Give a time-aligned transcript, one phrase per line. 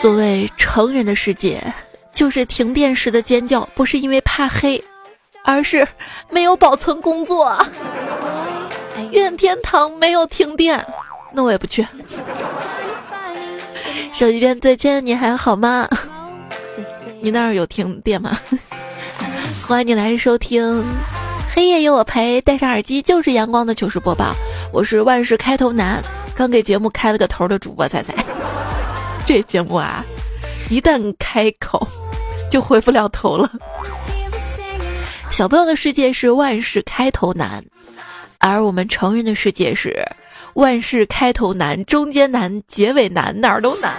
[0.00, 1.62] 所谓成人的世界，
[2.12, 4.82] 就是停电时的尖叫，不是因为怕黑，
[5.44, 5.86] 而是
[6.30, 7.56] 没有保存工作。
[9.10, 10.84] 愿天堂没有停电，
[11.32, 11.86] 那我也不去。
[14.12, 15.88] 手机边再见，你还好吗？
[17.20, 18.38] 你那儿有停电吗？
[19.66, 20.84] 欢迎你来收听，
[21.54, 24.34] 黑夜有我陪，戴上耳机就是阳光的糗事播报。
[24.72, 26.02] 我是万事开头难，
[26.34, 28.14] 刚给节目开了个头的主播彩彩。
[29.26, 30.04] 这节目啊，
[30.70, 31.86] 一旦开口，
[32.50, 33.50] 就回不了头了。
[35.30, 37.64] 小朋友的世界是万事开头难，
[38.38, 40.04] 而我们成人的世界是。
[40.54, 43.94] 万事开头难，中间难，结尾难，哪儿都难。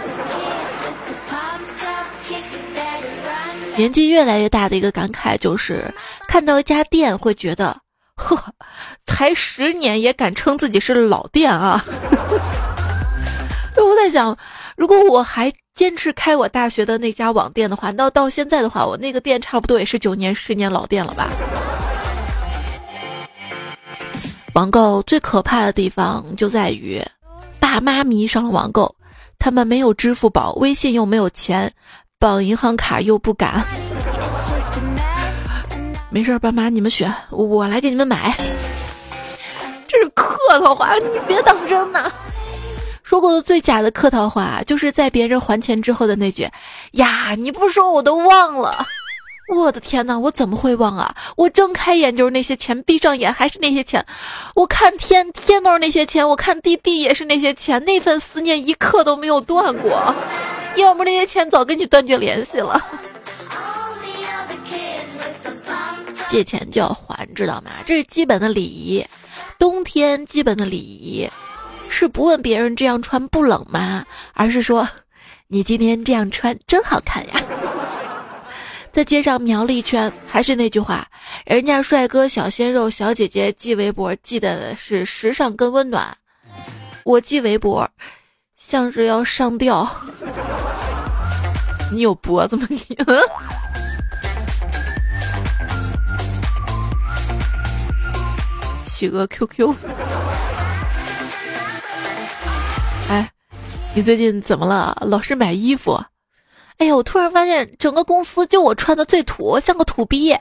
[3.75, 5.91] 年纪越来越大的一个感慨就是，
[6.27, 7.75] 看到一家店会觉得，
[8.23, 8.53] 呵，
[9.05, 11.83] 才十年也敢称自己是老店啊！
[13.75, 14.37] 我在想，
[14.77, 21.29] 如果我还坚持开我大学的那家网店的话，那到现在的话，我那个店差不多也是九年、十年老店了吧。
[24.53, 27.03] 网购最可怕的地方就在于，
[27.59, 28.95] 爸妈迷上了网购，
[29.39, 31.71] 他们没有支付宝、微信又没有钱，
[32.19, 33.65] 绑银行卡又不敢。
[36.13, 38.37] 没事，爸妈你们选，我来给你们买。
[39.87, 42.11] 这是客套话，你别当真呐。
[43.01, 46.47] 说过的最假的客套话，就是在别人还钱之后的那句
[46.93, 48.85] ：“呀，你不说我都忘了。”
[49.55, 51.15] 我的天哪，我怎么会忘啊？
[51.35, 54.05] 我睁开眼就是那些钱，闭上眼还是那些钱。
[54.53, 57.83] 我看天天都是那些钱，我看地地也是那些钱。
[57.85, 60.13] 那份思念一刻都没有断过，
[60.75, 62.79] 要不那些钱早跟你断绝联系了。
[66.33, 67.69] 借钱就要还，知道吗？
[67.85, 69.05] 这是基本的礼仪。
[69.59, 71.29] 冬天基本的礼仪
[71.89, 74.03] 是不问别人这样穿不冷吗？
[74.33, 74.89] 而是说，
[75.47, 77.39] 你今天这样穿真好看呀。
[78.91, 81.07] 在街上瞄了一圈，还是那句话，
[81.45, 86.17] 人家帅哥、小鲜肉、小姐姐系围脖系的是时尚跟温暖。
[87.03, 87.87] 我系围脖，
[88.57, 89.87] 像是要上吊。
[91.93, 92.65] 你有脖子吗？
[92.69, 92.79] 你？
[99.03, 99.75] 企鹅 QQ。
[103.09, 103.29] 哎，
[103.93, 104.97] 你最近怎么了？
[105.01, 106.01] 老是买衣服。
[106.77, 110.39] 哎呀，我突然发现整个公司就我穿的最土，像个土鳖。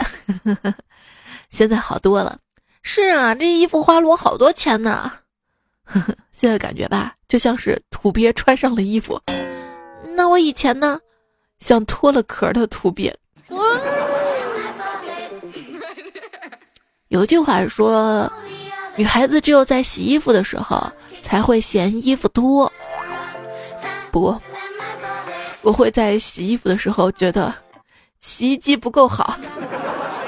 [1.51, 2.39] 现在好多了。
[2.85, 5.11] 是啊，这衣服花了我好多钱呢。
[6.39, 9.21] 现在感觉吧，就像是土鳖穿上了衣服。
[10.15, 11.01] 那我以前呢，
[11.59, 13.13] 像脱了壳的土鳖。
[17.13, 18.33] 有句话说，
[18.97, 20.83] 女孩子只有在洗衣服的时候
[21.21, 22.73] 才会嫌衣服多。
[24.11, 24.41] 不过。
[25.61, 27.55] 我会在洗衣服的时候觉得
[28.19, 29.39] 洗衣机不够好，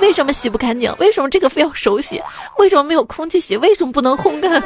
[0.00, 0.94] 为什么洗不干净？
[1.00, 2.22] 为什么这个非要手洗？
[2.58, 3.56] 为什么没有空气洗？
[3.56, 4.62] 为什么不能烘干？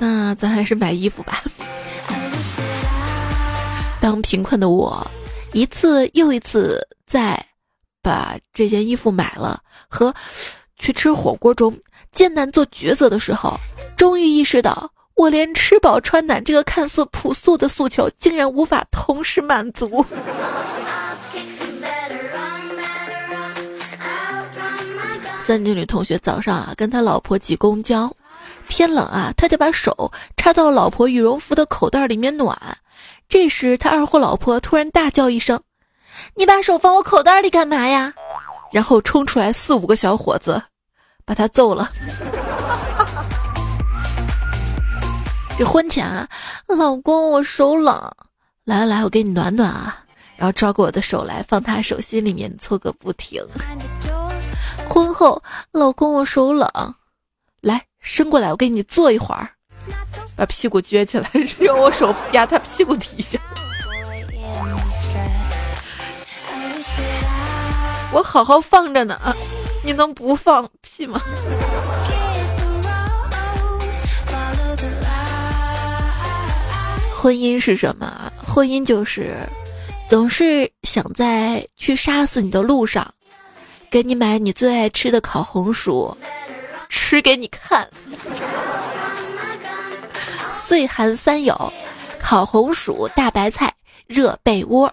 [0.00, 1.40] 那咱还是买衣服吧。
[4.00, 5.06] 当贫困的我
[5.52, 7.40] 一次又一次在
[8.02, 10.14] 把这件衣服买了和
[10.78, 11.78] 去吃火锅中
[12.12, 13.54] 艰难做抉择的时候，
[13.96, 14.90] 终于意识到。
[15.14, 20.04] 我连吃饱穿暖这个看似朴素的诉求，竟然无法同时满足。
[25.42, 28.10] 三金女同学早上啊，跟他老婆挤公交，
[28.68, 32.58] 天冷啊，他就把手插到老婆羽绒服的口袋里面暖。
[33.28, 35.60] 这时，他二货老婆突然大叫一声
[36.36, 38.12] ：“你把手放我口袋里干嘛呀？”
[38.72, 40.62] 然后冲出来四五个小伙子，
[41.24, 41.90] 把他揍了。
[45.58, 46.26] 这婚前啊，
[46.66, 48.10] 老公我手冷，
[48.64, 50.04] 来来来，我给你暖暖啊，
[50.36, 53.44] 然后抓过我的手来，放他手心里面搓个不停。
[54.88, 56.68] 婚后，老公我手冷，
[57.60, 59.50] 来伸过来，我给你坐一会儿，
[60.34, 61.30] 把屁股撅起来，
[61.60, 63.38] 让我手压他屁股底下。
[68.12, 69.34] 我好好放着呢啊，
[69.82, 71.18] 你能不放屁吗？
[77.16, 78.30] 婚姻是什么？
[78.46, 79.38] 婚姻就是
[80.08, 83.14] 总是想在去杀死你的路上，
[83.90, 86.14] 给你买你最爱吃的烤红薯，
[86.88, 87.88] 吃给你看。
[90.66, 91.72] 岁寒三友：
[92.20, 93.72] 烤红薯、大白菜、
[94.06, 94.92] 热被窝。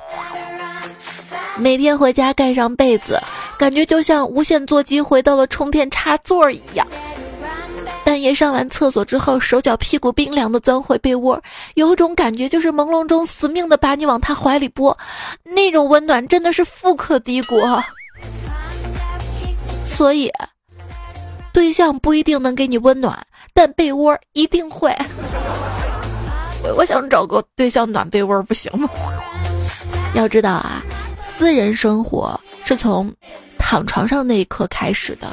[1.59, 3.21] 每天回家盖上被子，
[3.57, 6.87] 感觉就像无线座机回到了充电插座一样。
[8.05, 11.39] 半夜上完厕所之后，手脚屁股冰凉的钻回被窝，
[11.75, 14.97] 有种感觉就是朦胧中死命的把你往他怀里拨，
[15.43, 17.83] 那种温暖真的是富可敌国。
[19.85, 20.31] 所以，
[21.51, 23.19] 对象不一定能给你温暖，
[23.53, 24.95] 但被窝一定会。
[26.63, 28.89] 我我想找个对象暖被窝，不行吗？
[30.15, 30.81] 要知道啊，
[31.21, 33.13] 私人生活是从
[33.57, 35.27] 躺床上那一刻开始的，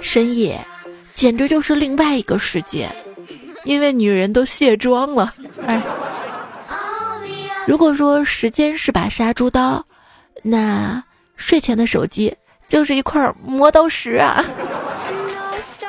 [0.00, 0.58] 深夜
[1.14, 2.88] 简直就是另外一个世界，
[3.64, 5.32] 因为女人都卸妆了。
[5.66, 5.80] 哎，
[7.66, 9.84] 如果说时间是把杀猪刀，
[10.42, 11.02] 那
[11.36, 12.34] 睡前的手机
[12.66, 14.44] 就是一块磨刀石啊！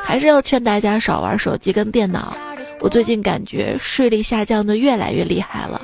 [0.03, 2.35] 还是要劝大家少玩手机跟电脑。
[2.79, 5.81] 我最近感觉视力下降的越来越厉害了。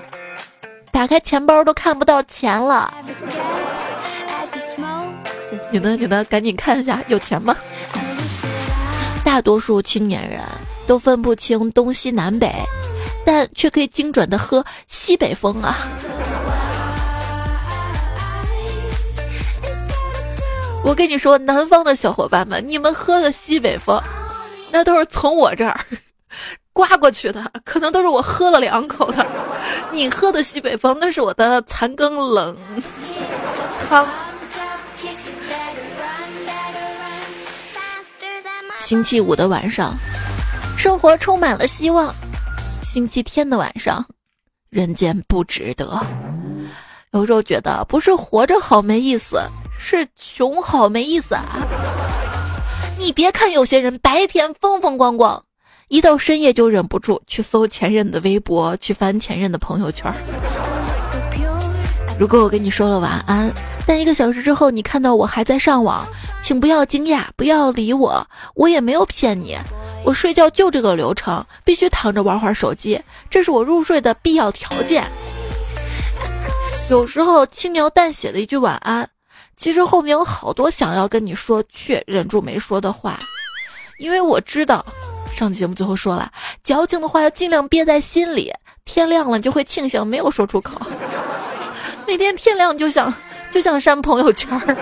[0.96, 2.90] 打开钱包都看不到钱了，
[5.70, 5.98] 你呢？
[6.00, 6.24] 你呢？
[6.24, 7.54] 赶紧看一下有钱吗？
[9.22, 10.40] 大多数青年人
[10.88, 12.50] 都分不清东西南北，
[13.26, 15.76] 但却可以精准的喝西北风啊！
[20.82, 24.02] 我跟你说，南方的小伙伴们，你们喝的西北风，
[24.72, 25.78] 那都是从我这儿。
[26.72, 29.26] 刮过去的可能都是我喝了两口的，
[29.96, 32.58] 你喝的西北风那是我的残羹冷
[33.88, 34.06] 汤。
[38.78, 39.96] 星期五的晚上，
[40.78, 42.14] 生活充满了希望；
[42.84, 44.06] 星期天的晚上，
[44.70, 46.06] 人间不值得。
[47.12, 49.42] 有时候觉得不是活着好没意思，
[49.80, 51.46] 是穷好没意思啊！
[53.00, 55.45] 你别看有些人白天风风光光。
[55.88, 60.12] 一到深夜就忍不住去搜前任的微博，去翻前任的朋友圈。
[62.20, 63.52] 如果我跟你说了晚安，
[63.86, 66.08] 但一个小时之后你看到我还在上网，
[66.42, 69.56] 请不要惊讶，不要理我，我也没有骗你。
[70.04, 73.00] 我睡觉就这个流程，必须躺着玩会儿手机，
[73.30, 75.06] 这是我入睡的必要条件。
[76.90, 79.08] 有时候轻描淡写的一句晚安，
[79.58, 83.20] 其实后面有好多想要跟你说却忍住没说的话，
[84.00, 84.84] 因为我知道。
[85.36, 86.32] 上期节目最后说了，
[86.64, 88.54] 矫情的话要尽量憋在心里，
[88.86, 90.80] 天亮了就会庆幸没有说出口。
[92.08, 93.14] 每天天亮就想
[93.52, 94.78] 就想删朋友圈儿。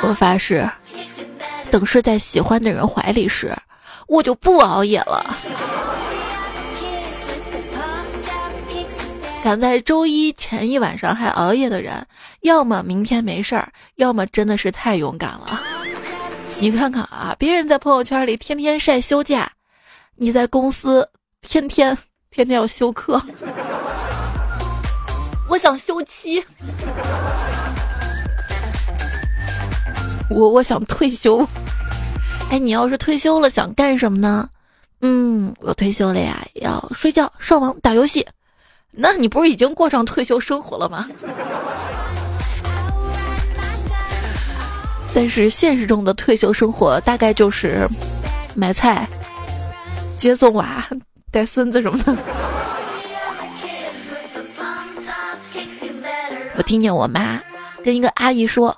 [0.00, 0.66] 我发誓，
[1.70, 3.54] 等睡在喜欢的人怀里时，
[4.06, 5.36] 我就不熬夜了。
[9.44, 12.06] 赶在周一前一晚上还熬夜的人，
[12.40, 15.60] 要么明天没事儿，要么真的是太勇敢了。
[16.60, 19.50] 你看看啊，别人在朋友圈里天天晒休假，
[20.16, 21.08] 你在公司
[21.40, 21.96] 天天
[22.30, 23.22] 天天要休课。
[25.48, 26.44] 我想休妻，
[30.28, 31.46] 我我想退休。
[32.50, 34.48] 哎，你要是退休了，想干什么呢？
[35.00, 38.26] 嗯，我退休了呀，要睡觉、上网、打游戏。
[38.90, 41.08] 那你不是已经过上退休生活了吗？
[45.14, 47.88] 但是现实中的退休生活大概就是
[48.54, 49.08] 买菜、
[50.16, 50.86] 接送娃、
[51.30, 52.16] 带孙子什么的。
[56.56, 57.40] 我听见我妈
[57.84, 58.76] 跟一个阿姨说：“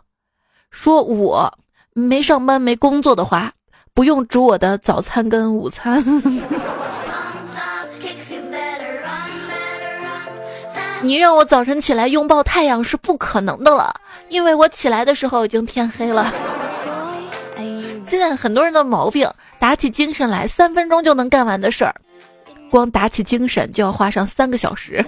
[0.70, 1.52] 说我
[1.94, 3.52] 没上班没工作的话，
[3.94, 6.04] 不用煮我的早餐跟午餐。”
[11.02, 13.94] 你让我早晨起来拥抱太阳是不可能的了，
[14.28, 16.32] 因为我起来的时候已经天黑了。
[18.06, 21.94] 现在很多人的毛病，打起精神来三分钟就能干完的事儿，
[22.70, 25.04] 光打起精神就要花上三个小时。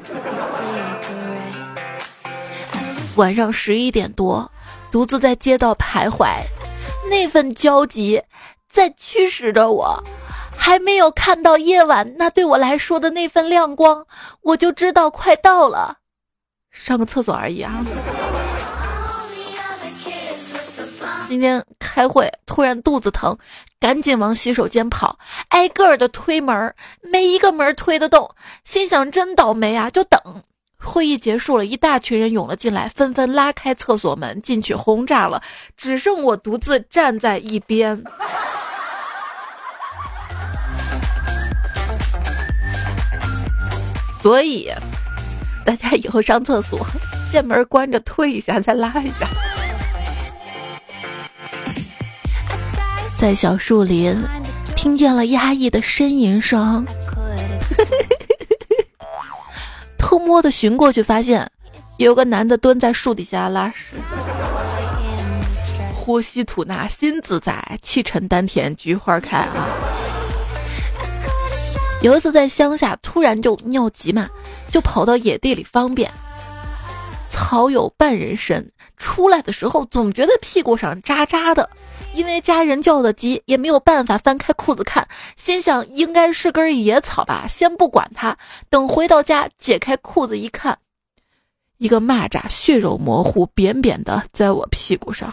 [3.17, 4.51] 晚上十一点多，
[4.91, 6.29] 独自在街道徘徊，
[7.11, 8.23] 那份焦急
[8.71, 10.03] 在驱使着我。
[10.65, 14.07] 还没有看到夜晚那对我来说的那份亮光，
[14.43, 15.97] 我就知道快到了。
[16.71, 17.85] 上个厕所而已啊！
[21.29, 23.37] 今天开会，突然肚子疼，
[23.81, 28.33] 赶紧往洗手间跑，挨个的推门，没一个门推得动，
[28.65, 29.91] 心想真倒霉啊！
[29.91, 30.21] 就等
[30.79, 35.43] 会议结束了，一大群人涌了进来，纷纷拉开厕所门进去轰炸了，
[35.77, 38.05] 只剩我独自站在一边。
[44.23, 44.71] 所以，
[45.65, 46.87] 大家以后上厕所，
[47.33, 49.27] 见门关着推一下，再拉一下。
[53.19, 54.17] 在小树林，
[54.77, 56.87] 听见了压抑的呻吟声，
[59.99, 61.51] 偷摸的寻过去，发现
[61.97, 63.97] 有个男的蹲在树底下拉屎。
[65.97, 69.69] 呼吸吐纳心自在，气沉丹田菊花开啊。
[72.03, 74.29] 有一次在乡下，突然就尿急嘛，
[74.73, 76.11] 就跑到野地里方便。
[77.31, 81.71] 草有半人深，出来的时候总觉得屁股上扎扎的，
[82.13, 85.07] 因为家人叫的急，也没有办法翻开裤子看，
[85.37, 88.37] 心想应该是根野草吧，先不管它。
[88.69, 90.77] 等回到家，解开裤子一看，
[91.79, 95.33] 一个蚂蚱，血肉模糊，扁扁的，在我屁股上。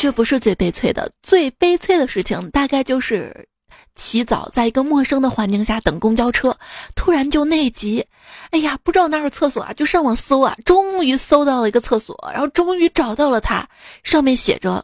[0.00, 3.46] 这不是最悲催的，最悲催的事情大概就是
[3.94, 6.56] 起早，在一个陌生的环境下等公交车，
[6.96, 8.02] 突然就内急，
[8.50, 13.68] 哎呀，不知道哪有厕所啊，就上网搜啊，终于搜到了一个厕所，然后终于找到了它，
[14.02, 14.82] 上面写着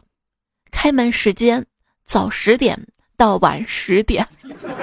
[0.69, 1.65] 开门时间
[2.05, 2.79] 早十点
[3.17, 4.23] 到晚十点，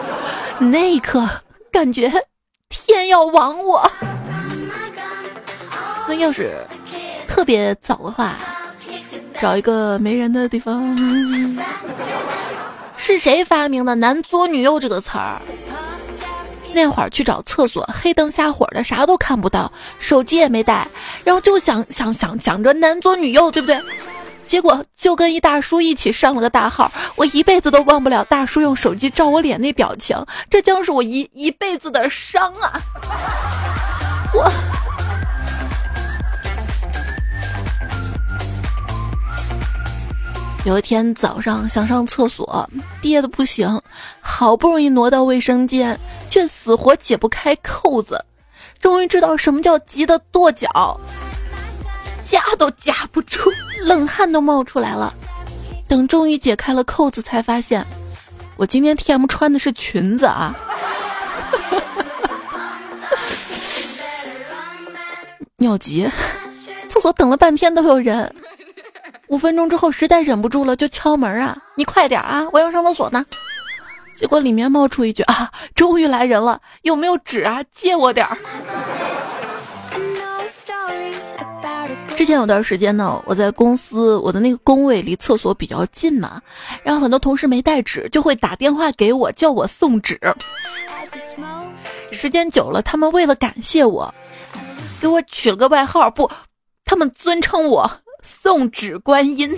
[0.58, 1.24] 那一刻
[1.70, 2.12] 感觉
[2.68, 3.88] 天要亡我。
[6.08, 6.66] 那要是
[7.28, 8.36] 特别早的话。
[9.40, 10.96] 找一个没人的地方。
[12.96, 15.40] 是谁发明的“男左女右”这个词儿？
[16.72, 20.88] 那会儿去找厕所，黑灯瞎火的，啥都看不到，手机也没带，
[21.22, 23.80] 然后就想想想想着“男左女右”，对不对？
[24.46, 30.16] 结果就跟一大叔一起上了个大号，我一辈子都忘不了大叔用手机照我脸那表情，
[30.50, 32.80] 这将是我一一辈子的伤啊！
[34.34, 34.73] 我。
[40.64, 42.66] 有一天早上想上厕所，
[43.02, 43.82] 憋得不行，
[44.20, 45.98] 好不容易挪到卫生间，
[46.30, 48.18] 却死活解不开扣子。
[48.80, 50.98] 终于知道什么叫急得跺脚，
[52.26, 53.52] 夹都夹不住，
[53.84, 55.12] 冷汗都冒出来了。
[55.86, 57.86] 等终于解开了扣子，才发现
[58.56, 60.56] 我今天 T M 穿的是裙子啊！
[65.58, 66.08] 尿急，
[66.88, 68.34] 厕所等了半天都有人。
[69.28, 71.56] 五分钟之后，实在忍不住了，就敲门啊！
[71.76, 73.24] 你快点啊，我要上厕所呢。
[74.14, 77.62] 结果里面冒出一句啊，终于来人了，有没有纸啊？
[77.74, 78.36] 借我点儿。
[82.16, 86.40] 之前有段时间呢，我在公司，我的那个工位离厕所比较近嘛，
[86.84, 90.18] 然后很多同事没带纸，就会打电话给我，叫我送纸。
[92.12, 94.14] 时间久了，他们为了感谢我，
[95.00, 96.30] 给我取了个外号，不，
[96.84, 97.90] 他们尊称我。
[98.24, 99.54] 送纸观音。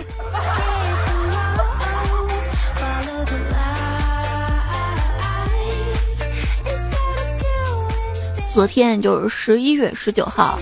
[8.53, 10.59] 昨天就是十一月十九号，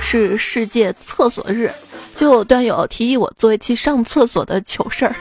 [0.00, 1.72] 是世界厕所日，
[2.14, 5.16] 就有段友提议我做一期上厕所的糗事儿。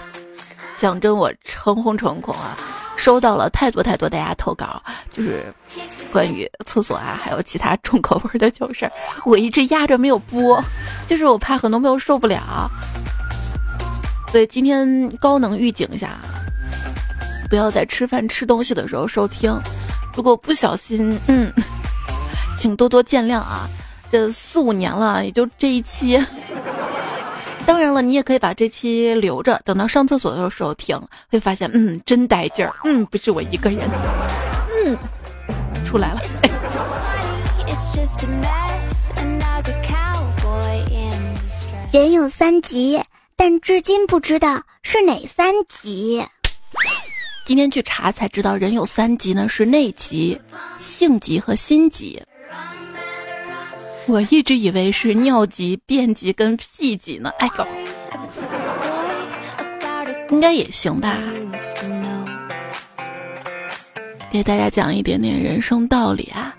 [0.78, 2.56] 讲真，我诚惶诚恐啊。
[2.98, 5.46] 收到了太多太多大家投稿，就是
[6.12, 8.92] 关于厕所啊，还有其他重口味的糗事儿，
[9.24, 10.62] 我一直压着没有播，
[11.08, 12.70] 就是我怕很多朋友受不了，
[14.30, 16.20] 所以今天高能预警一下，
[17.50, 19.56] 不要在吃饭吃东西的时候收听，
[20.16, 21.54] 如果不小心，嗯，
[22.60, 23.70] 请多多见谅啊，
[24.12, 26.22] 这四五年了，也就这一期。
[27.68, 30.98] 当然了，你也可以把这期留着，等到上厕所的时候听，
[31.30, 33.82] 会发现，嗯，真带劲儿，嗯，不是我一个人，
[34.86, 34.98] 嗯，
[35.86, 36.22] 出来了。
[41.92, 43.04] 人有三急，
[43.36, 46.26] 但至今不知道是哪三急。
[47.46, 50.40] 今天去查才知道，人有三急呢，是内急、
[50.80, 52.24] 性急和心急。
[54.08, 57.68] 我一直以为是尿急、便急跟屁急呢，哎呦，
[60.30, 61.18] 应该也行吧。
[64.32, 66.56] 给大家讲一点点人生道理啊，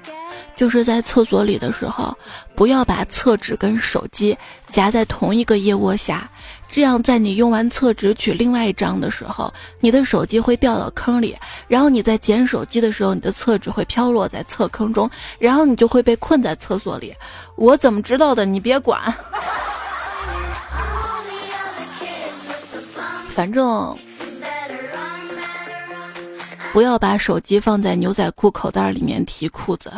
[0.59, 2.13] 就是在厕所里的时候，
[2.57, 4.37] 不要把厕纸跟手机
[4.73, 6.29] 夹在同一个腋窝下。
[6.69, 11.37] 这样，在你用完厕纸取另外一张的时候，你的手机会掉到坑里，
[11.69, 17.15] 然后你在捡手机的时候，你的厕纸会飘落在厕坑中，然后你就会被困在厕所里。
[17.55, 18.45] 我怎么知道的？
[18.45, 19.15] 你别管，
[23.29, 23.97] 反正
[26.73, 29.91] 不要把手机放在牛仔裤口袋里面提裤子。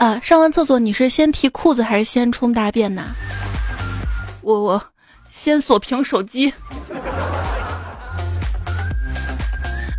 [0.00, 0.18] 啊！
[0.22, 3.04] 上完厕所你是先提裤子还是先冲大便呢？
[4.40, 4.82] 我我
[5.30, 6.50] 先锁屏手机。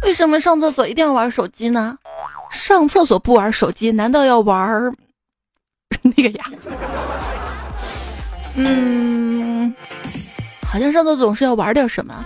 [0.02, 1.96] 为什么上厕所一定要玩手机呢？
[2.52, 4.92] 上厕所不玩手机，难道要玩
[6.02, 6.46] 那个呀？
[8.56, 9.72] 嗯，
[10.64, 12.26] 好像上厕所总是要玩点什么。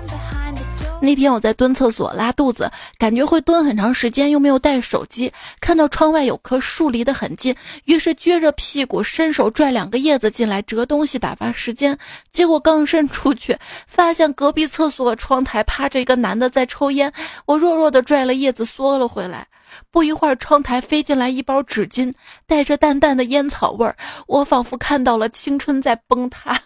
[1.06, 5.32] 那天我在蹲厕所拉肚子，感觉会蹲很长时间，又没有带手机，
[5.62, 11.96] 看到窗外有棵树离得很近，于是撅着屁股伸手拽两个叶子进来折东西打发时间。
[12.34, 17.14] 结果刚伸出去，发现隔壁厕所窗台趴着一个男的在抽烟，
[17.46, 19.46] 我弱弱的拽了叶子缩了回来。
[19.92, 22.12] 不一会儿，窗台飞进来一包纸巾，
[22.48, 23.96] 带着淡淡的烟草味儿，
[24.26, 26.60] 我仿佛看到了青春在崩塌。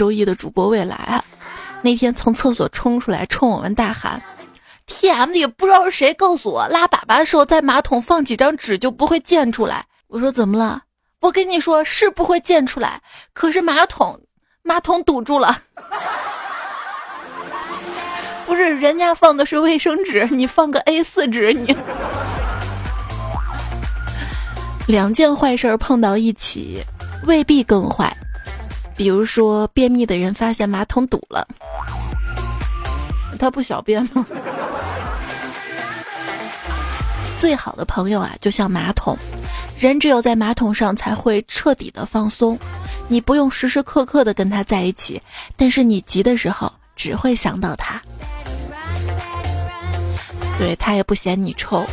[0.00, 1.22] 周一的主播未来，
[1.82, 4.22] 那天从厕所冲出来，冲我们大喊
[4.86, 5.30] ：“T.M.
[5.30, 10.84] 的不知道是谁告诉我，拉粑粑的时候在马桶放几张纸就不会溅出来。”我说：“怎么了？
[11.20, 13.02] 我跟你说是不会溅出来，
[13.34, 14.18] 可是马桶
[14.62, 15.60] 马桶堵住了。
[18.46, 21.76] 不是人家放的是卫生纸，你放个 A 四纸，你
[24.88, 26.82] 两件坏事碰到一起
[27.26, 28.16] 未必更坏。”
[29.00, 31.48] 比如说，便秘的人发现马桶堵了，
[33.38, 34.26] 他不小便吗？
[37.38, 39.16] 最好的朋友啊，就像马桶，
[39.78, 42.58] 人只有在马桶上才会彻底的放松。
[43.08, 45.18] 你不用时时刻刻的跟他在一起，
[45.56, 47.98] 但是你急的时候只会想到他。
[50.58, 51.86] 对他也不嫌你臭，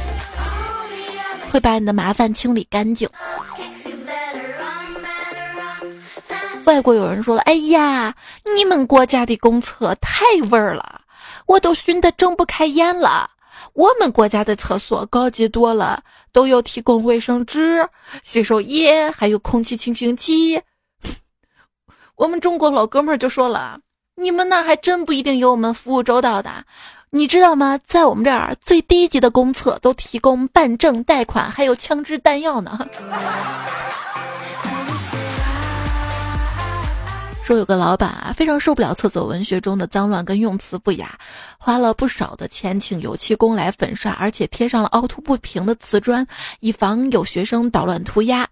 [1.50, 3.10] 会把你的麻烦清理干净。
[6.68, 8.14] 外国有人说了：“哎呀，
[8.54, 11.00] 你们国家的公厕太味儿了，
[11.46, 13.30] 我都熏得睁不开眼了。
[13.72, 17.88] 我们国家的厕所高级多了，都有提供卫生纸、
[18.22, 20.62] 洗手液，还有空气清新剂。
[22.16, 23.80] 我们中国老哥们儿就说了：
[24.16, 26.52] 你们那还真不一定有我们服务周到的。
[27.12, 27.80] 你知道吗？
[27.88, 32.86] 在我们这儿最低级的公厕都提供办证、贷款，还有枪支弹药呢。”
[37.48, 41.18] 说有个老板啊，非常受不了厕所文学中的脏乱跟用词不雅，
[41.58, 46.28] 花了不少的钱请油漆工来粉刷，而且贴上了凹凸不平的瓷砖，
[46.60, 48.46] 以防有学生捣乱涂鸦。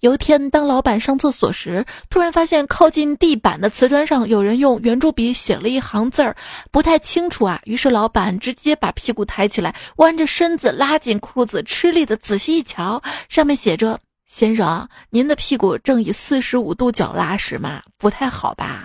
[0.00, 6.34] 有一天，当老板上厕所时，突然发现靠近地板的瓷砖上有人用圆珠笔写了一行字儿，
[6.72, 7.60] 不太清楚啊。
[7.62, 14.00] 于是老板直接把屁股抬起来，弯着身子拉紧裤子，吃力的仔细一瞧，上面写着。
[14.34, 17.82] 先生，您的屁股正以四十五度角拉屎吗？
[17.98, 18.82] 不太好吧。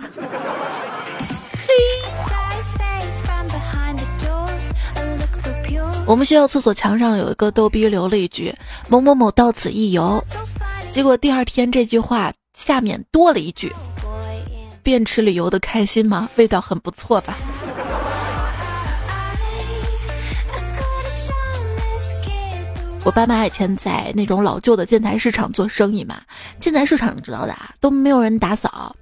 [6.06, 8.54] 我们学校厕所墙上有一个逗逼留了一句
[8.90, 10.22] “某某某到此一游”，
[10.92, 13.74] 结果第二天这句话下面多了一句
[14.84, 16.30] “便池里游的开心吗？
[16.36, 17.38] 味道很不错吧。”
[23.08, 26.20] 我爸妈以前在那种老旧的建材市场做生意嘛，
[26.60, 28.94] 建材市场你知道的啊，都没有人打扫，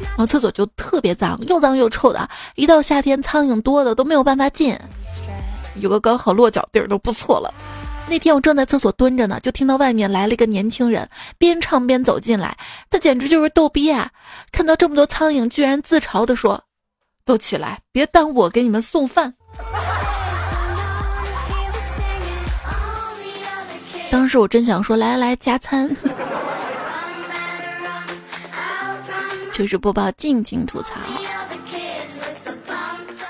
[0.00, 2.26] 然后厕所就特别脏，又脏又臭的。
[2.54, 4.74] 一到夏天，苍蝇多的都没有办法进，
[5.74, 7.52] 有个刚好落脚地儿都不错了。
[8.08, 12.56] 那天我正在厕所蹲着呢，就听到外面来了一个年轻人，边唱边走进来，
[12.88, 14.10] 他简直就是逗逼啊！
[14.50, 16.64] 看到这么多苍蝇，居然自嘲地说
[17.26, 19.34] ：“都起来，别耽误我给你们送饭。”
[24.12, 25.90] 当时我真想说，来来来，加餐。
[29.50, 30.96] 就是播报，尽情吐槽。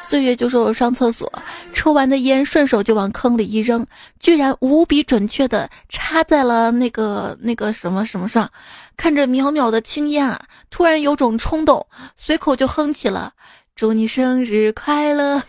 [0.02, 1.32] 岁月就说我上厕所，
[1.72, 3.86] 抽完的烟顺手就往坑里一扔，
[4.18, 8.50] 居然无比准确的插在了那个那个什么什么上。
[8.96, 13.32] 看着渺渺的青烟啊，突然有种冲动，随口就哼起了
[13.76, 15.40] ：“祝你生日快乐。”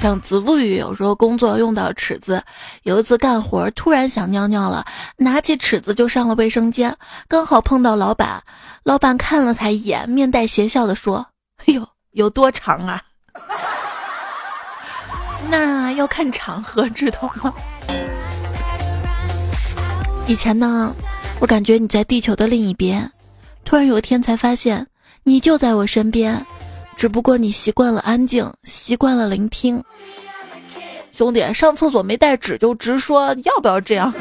[0.00, 2.42] 像子不语有时候工作用到尺子，
[2.84, 4.82] 有一次干活突然想尿尿了，
[5.18, 6.96] 拿起尺子就上了卫生间，
[7.28, 8.42] 刚好碰到老板，
[8.82, 11.26] 老板看了他一眼，面带邪笑的说
[11.66, 13.02] ：“哎呦，有多长啊？
[15.50, 17.52] 那要看场合，知道吗？”
[20.26, 20.94] 以前呢，
[21.40, 23.12] 我感觉你在地球的另一边，
[23.66, 24.86] 突然有一天才发现，
[25.24, 26.46] 你就在我身边。
[27.00, 29.82] 只不过你习惯了安静，习惯了聆听。
[31.12, 34.12] 兄弟，上厕所没带纸就直说，要不要这样？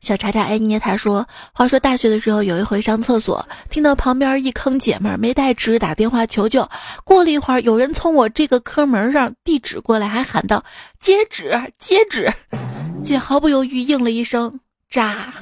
[0.00, 6.68] 小查查爱捏他说：“话说大学的时候，有一回上厕所，听到旁边一坑姐们儿没带纸，打电话求救。
[7.02, 10.62] 过了一会儿，有人从我这个坑门上递纸过来，还喊道
[11.00, 12.30] ：‘接纸，接纸！’
[13.02, 15.32] 姐毫不犹豫应了一声：‘渣。’”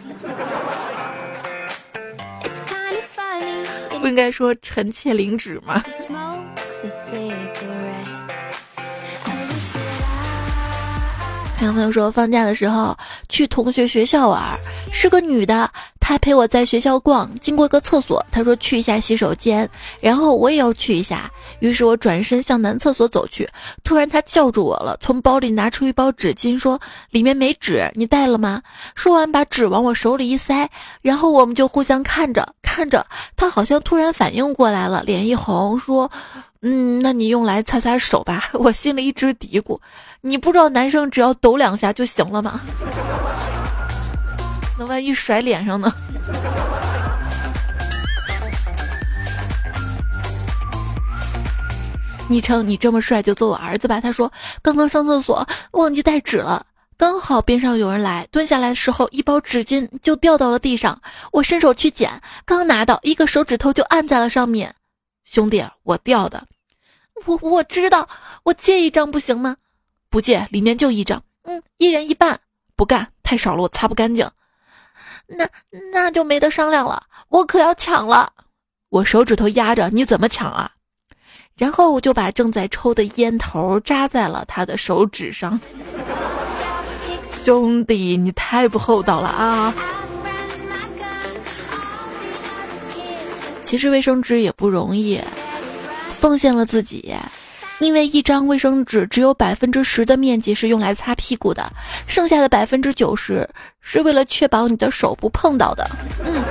[4.05, 5.83] 不应该说臣妾领旨吗？
[11.57, 12.95] 还有朋友说，放假的时候
[13.31, 14.61] 去同学学校玩，
[14.93, 15.71] 是个女的，
[16.07, 19.67] 他陪我在学校逛，经过个厕所，他说去一下洗手间，
[20.03, 23.49] 然后我也要去一下，于是我转身向男厕所走去，
[23.83, 28.61] 突然他叫住我了，从包里拿出一包纸巾，说里面没纸，你带了吗？
[28.95, 30.69] 说完把纸往我手里一塞，
[31.01, 36.11] 然后我们就互相看着看着，他好像突然反应过来了，脸一红，说。
[36.67, 38.49] 嗯，那你用来擦擦手吧。
[38.55, 39.79] 我心里一直嘀咕，
[40.23, 42.59] 你不知道男生只要抖两下就行了吗？
[44.79, 45.93] 那万一甩脸上呢？
[52.29, 54.01] 昵称你这么帅就做我儿子吧。
[54.01, 54.33] 他说
[54.63, 56.65] 刚刚上厕所忘记带纸了，
[56.97, 61.01] 刚好边上有人来，蹲下来的时候一包纸巾就掉到了地上，
[61.33, 64.75] 我伸手去捡，刚拿到一个手指头就按在了上面。
[65.25, 66.43] 兄弟，我掉的。
[67.27, 68.09] 我我知道，
[68.43, 69.57] 我借一张不行吗？
[70.09, 71.23] 不借，里面就一张。
[71.43, 72.41] 嗯，一人一半。
[72.75, 74.29] 不干，太少了，我擦不干净。
[75.27, 75.49] 那
[75.93, 78.33] 那就没得商量了，我可要抢了。
[78.91, 80.71] 我手指头压着，你怎么抢啊？
[81.57, 85.59] 然后我就把正在抽的烟头扎在了他的手指上。
[87.45, 89.75] 兄弟，你太不厚道了啊！
[93.65, 95.21] 其实卫生纸也不容易。
[96.21, 97.15] 奉献了自己，
[97.81, 101.71] 因为一张卫生纸只有百分之十的面积是用来擦屁股的，
[102.07, 103.49] 剩下的百分之九十
[103.81, 105.85] 是为了确保你的手不碰到的。
[106.25, 106.43] 嗯，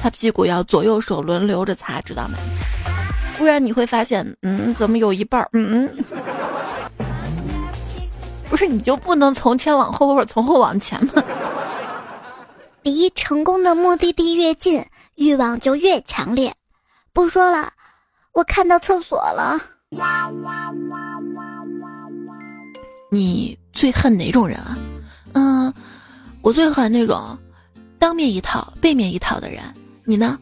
[0.00, 2.38] 擦屁股要左右手轮流着擦，知道吗？
[3.36, 5.48] 不然你会发现，嗯，怎么有一半儿？
[5.52, 5.90] 嗯，
[8.48, 11.22] 不是你就不能从前往后或者从后往前吗？
[12.82, 14.84] 离成功的目的地越近，
[15.16, 16.54] 欲望就越强烈。
[17.12, 17.70] 不说了，
[18.32, 19.60] 我看到厕所了。
[23.10, 24.76] 你最恨哪种人啊？
[25.34, 25.74] 嗯，
[26.40, 27.38] 我最恨那种
[27.98, 29.62] 当面一套背面一套的人。
[30.04, 30.38] 你呢？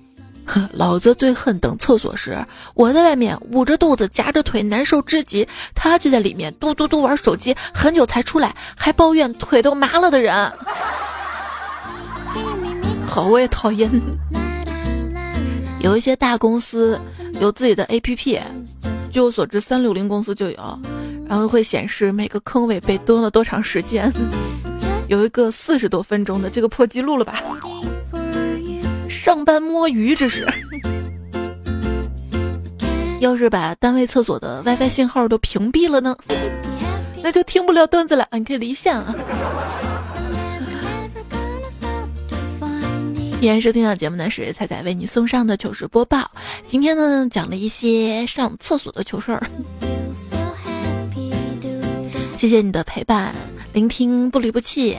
[0.72, 10.52] 老子最恨等厕所时，我在外面捂着肚子夹着腿难受至极，他就在里面嘟嘟嘟玩手机，很久才出来，还抱怨腿都麻了的人。
[13.06, 13.88] 好，我也讨厌。
[15.80, 17.00] 有一些大公司
[17.40, 18.38] 有自己的 APP，
[19.10, 20.78] 据我所知，三六零公司就有，
[21.26, 24.12] 然后会显示每个坑位被蹲了多长时间，
[25.08, 27.42] 有一个四十多分钟的这个破记录了吧？
[29.08, 30.46] 上班摸鱼这是。
[33.20, 36.16] 要是把单位厕所的 WiFi 信号都屏蔽了呢？
[37.22, 39.14] 那就听不了段子了，你可以离线啊。
[43.40, 46.30] 依然收听到节目的是彩彩为你送上的糗事播报。
[46.68, 49.48] 今天呢，讲了一些上厕所的糗事儿。
[52.36, 53.34] 谢谢你的陪伴、
[53.72, 54.94] 聆听，不离不弃。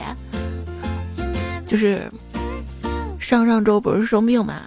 [1.68, 2.10] 就是
[3.20, 4.62] 上上周不是生病嘛，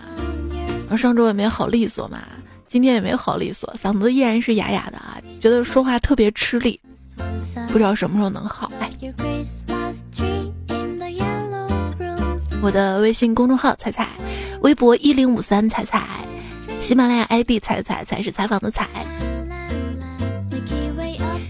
[0.84, 2.24] 然后上周也没好利索嘛，
[2.70, 6.80] 今天也没好利索，嗓子依然是哑哑的啊，觉得说话特别吃力，
[7.68, 8.72] 不知道什么时候能好。
[8.80, 8.90] 哎。
[12.62, 14.10] 我的微信公众号彩彩，
[14.62, 16.08] 微博一零五三彩彩，
[16.82, 18.88] 喜马拉雅 ID 彩彩才是采访的彩。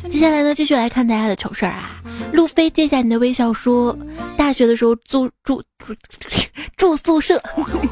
[0.09, 1.91] 接下来呢，继续来看大家的糗事儿啊。
[2.33, 3.97] 路飞接下你的微笑说，
[4.37, 5.63] 大学的时候住住
[6.75, 7.41] 住宿舍，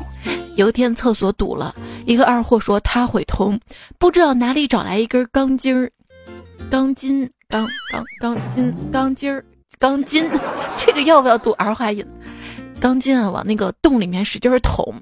[0.55, 1.73] 有一天厕所堵了，
[2.05, 3.59] 一个二货说他会通，
[3.97, 5.89] 不知道哪里找来一根钢筋儿，
[6.69, 9.45] 钢筋钢钢钢筋钢筋儿
[9.79, 10.29] 钢筋，
[10.77, 12.05] 这个要不要读儿化音？
[12.83, 14.93] 钢筋啊，往那个洞里面使劲捅，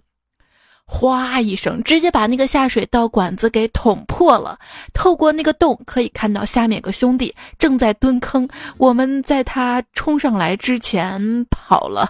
[0.85, 4.59] 哗一声，直接把那个下水道管子给捅破了。
[4.93, 8.47] 透过那个洞，可以看到下面有个兄弟正在蹲坑。
[8.77, 12.07] 我们在他冲上来之前跑了。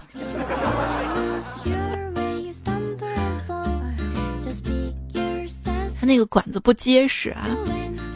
[5.98, 7.48] 他那个管子不结实啊。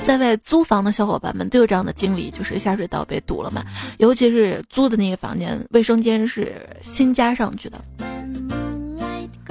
[0.07, 3.64] 在外租房的小伙伴们都有这样的经历，就是下水道被堵了嘛。
[3.99, 7.83] 尤其是租的那个房间，卫生间是新加上去的。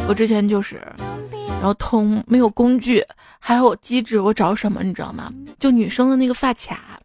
[0.07, 0.81] 我之前就是，
[1.59, 3.03] 然后通没有工具，
[3.37, 5.29] 还有机制，我找什么你知道吗？
[5.59, 7.01] 就女生的那个发卡，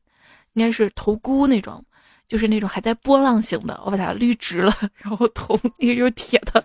[0.52, 1.84] 应该是头箍那种，
[2.28, 6.64] 就是那种还在波浪形的，我把它捋直了，然后通，那个就是铁的，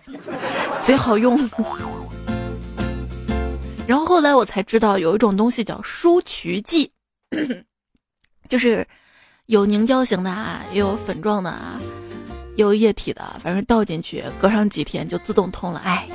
[0.84, 1.36] 贼好用。
[3.86, 6.90] 然后后来我才知道，有一种东西叫舒渠剂，
[8.48, 8.84] 就是
[9.46, 11.80] 有凝胶型的啊，也有粉状的啊，
[12.56, 15.80] 有液体的，反正倒进去，隔上几天就自动通了。
[15.84, 16.08] 哎，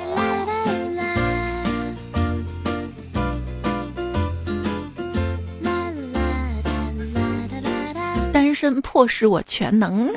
[8.34, 10.12] 单身迫使我全能。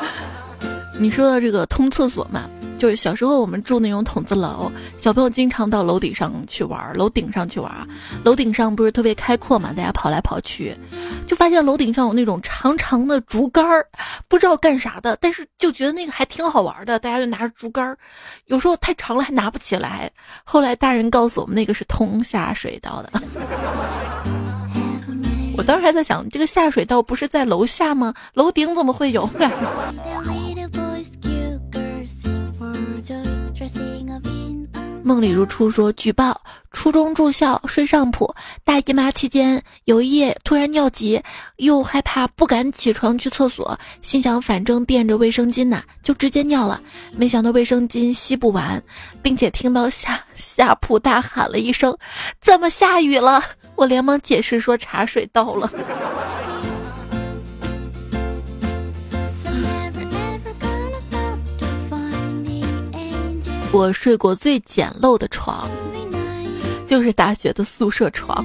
[1.00, 2.50] 你说的这个通厕所嘛？
[2.78, 7.70] 就是小时候我们住那种筒子楼，小朋友经常到楼顶上去玩，楼顶上去玩。
[8.24, 10.76] 楼顶上不是特别开阔嘛，大家跑来跑去，
[11.26, 13.84] 就发现楼顶上有那种长长的竹竿儿，
[14.28, 17.98] 不知道干啥的，但是就觉得那个还挺好玩的，大家就拿着竹竿儿，
[18.46, 20.10] 有时候太长了还拿不起来。
[20.44, 23.10] 后来大人告诉我们，那个是通下水道的。
[25.58, 28.14] 我当时还在想，这个下水道不是在楼下吗？
[28.34, 29.28] 楼顶怎么会有？
[35.08, 36.38] 梦里如初说：举报，
[36.70, 38.30] 初中住校睡上铺，
[38.62, 41.18] 大姨妈期间有一夜突然尿急，
[41.56, 46.78] 又害怕不敢起床去厕所，心想反正垫着卫生巾呢，就直接尿了。
[47.16, 48.82] 没想到卫生巾吸不完，
[49.22, 51.96] 并且听到下下铺大喊了一声
[52.42, 53.42] ：“怎么下雨了？”
[53.76, 55.72] 我连忙解释说：“茶水到了。”
[63.70, 65.68] 我睡过最简陋的床，
[66.86, 68.44] 就是大学的宿舍床。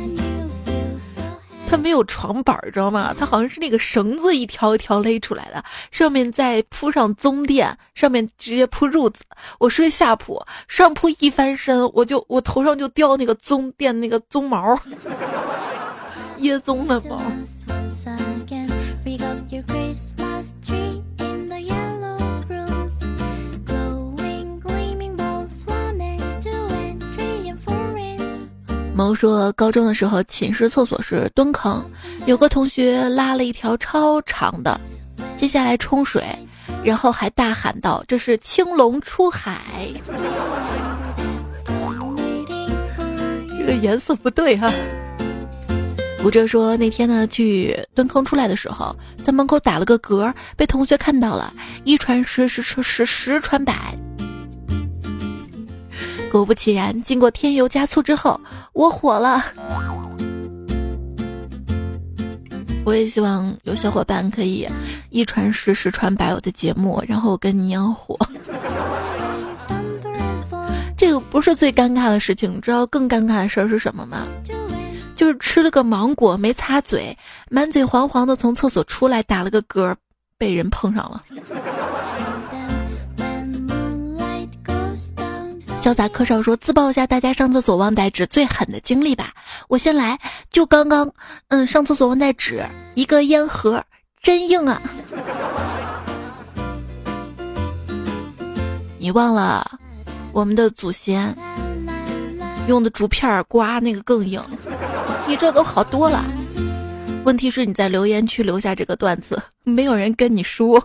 [1.69, 3.15] 它没有床板，知道吗？
[3.17, 9.21] 它好像是那个绳子一条一条勒出来的，上面再铺上棕垫，上面直接铺褥子。
[9.59, 14.77] 我睡下铺，上铺一翻身，我就我头上就掉那个棕垫那个棕毛，
[16.41, 17.19] 椰棕的毛。
[28.95, 31.83] 毛说，高中的时候寝室厕所是蹲坑，
[32.27, 34.79] 有个同学拉了一条超长的，
[35.35, 36.23] 接下来冲水，
[36.83, 39.61] 然后还大喊道：“这是青龙出海。”
[43.57, 44.71] 这个颜色不对哈。
[46.23, 51.51] 吴哲说，那天呢去蹲坑出来的时候，在门口打了个嗝，被同学看到了，
[51.83, 53.97] 一传十，十传十，十传百。
[56.39, 58.41] 果不其然，经过添油加醋之后，
[58.73, 59.43] 我火了。
[62.85, 64.67] 我也希望有小伙伴可以
[65.09, 68.17] 一传十，十传百我的节目，然后我跟你一样火。
[70.97, 74.27] 这个不是最尴尬的事情，你知道更尴尬的事儿是什么吗？
[75.15, 77.15] 就是吃了个芒果没擦嘴，
[77.49, 79.95] 满嘴黄黄的从厕所出来，打了个嗝，
[80.37, 81.23] 被人碰上了。
[85.83, 89.33] 潇洒柯少说：“自曝一下大家上厕所忘带纸最狠的经历吧。
[89.67, 90.17] 我先来，
[90.49, 91.11] 就刚刚，
[91.49, 92.65] 嗯，上厕所忘带纸，
[92.95, 93.83] 一个烟盒，
[94.21, 94.81] 真硬啊！
[98.97, 99.77] 你忘了
[100.31, 101.35] 我们的祖先
[102.69, 104.41] 用的竹片刮那个更硬，
[105.27, 106.23] 你这都好多了。
[107.25, 110.81] 问题是你在留言区留下这个段子，没有人跟你说。”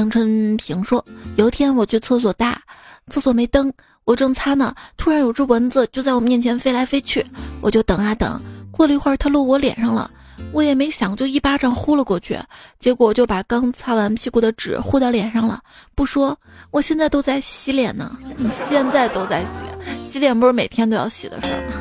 [0.00, 1.04] 杨春平说
[1.36, 2.58] ：“有一天我去厕所大，
[3.10, 3.70] 厕所没灯，
[4.06, 7.22] 我正擦呢，突然有只蚊子就在我面前飞来飞去，
[7.60, 10.10] 我就等啊等，过了一会儿它落我脸上了，
[10.54, 12.38] 我也没想就一巴掌呼了过去，
[12.78, 15.60] 结果就把刚擦完屁股的纸呼到脸上了。
[15.94, 16.34] 不说，
[16.70, 19.48] 我现在都在洗脸呢，你现在都在洗
[19.84, 21.74] 脸，洗脸不是每天都要洗的事儿吗？”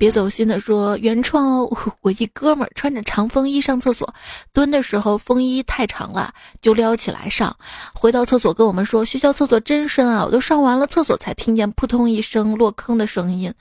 [0.00, 4.14] 别走心的说原创哦，我一哥们儿穿着长风衣上厕所，
[4.50, 6.32] 蹲的时候风衣太长了，
[6.62, 7.54] 就撩起来上。
[7.92, 13.52] 回到厕所跟我们说，学校厕所真深啊，我都上完了厕所才听见扑通一声落坑的声音。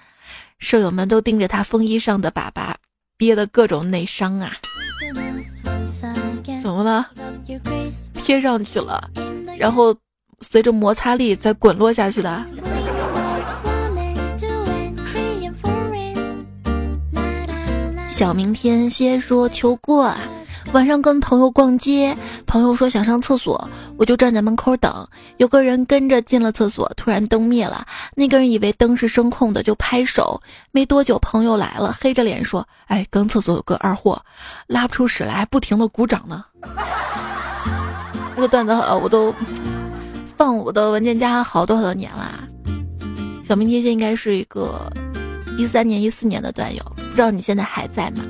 [0.60, 2.74] 舍友们都盯着他风衣上的粑粑，
[3.18, 4.54] 憋得各种内伤啊。
[6.62, 7.10] 怎么了？
[8.14, 9.10] 贴上去了，
[9.58, 9.94] 然后
[10.40, 12.46] 随着摩擦力再滚落下去的。
[18.20, 20.20] 小明天先说求过啊，
[20.74, 22.14] 晚上跟朋友逛街，
[22.46, 25.08] 朋友说想上厕所，我就站在门口等。
[25.38, 30.38] 有个人跟着进了厕所，突然灯灭了，那个人以为灯是声控的，就拍手。
[30.72, 34.22] 没多久，朋友来了，黑着脸说：“哎，刚厕所有个二货，
[34.68, 36.44] 拉不出屎来，还不停的鼓掌呢。”
[38.36, 39.34] 这个段子我都
[40.36, 42.44] 放我的文件夹好多好多年啦。
[43.48, 44.92] 小明天蝎应该是一个
[45.58, 46.84] 一三年、一四年的段友。
[47.20, 48.24] 不知道你现在还在吗？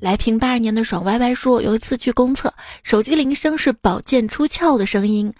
[0.00, 2.50] 来瓶八二年的爽歪歪说，有一次去公厕，
[2.82, 5.30] 手机铃声是宝剑出鞘的声音，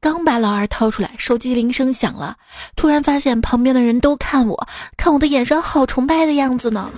[0.00, 2.34] 刚把老二掏出来，手机铃声响了，
[2.76, 6.90] 突然发现旁边的人都看我，看我的眼神好崇拜的样子呢。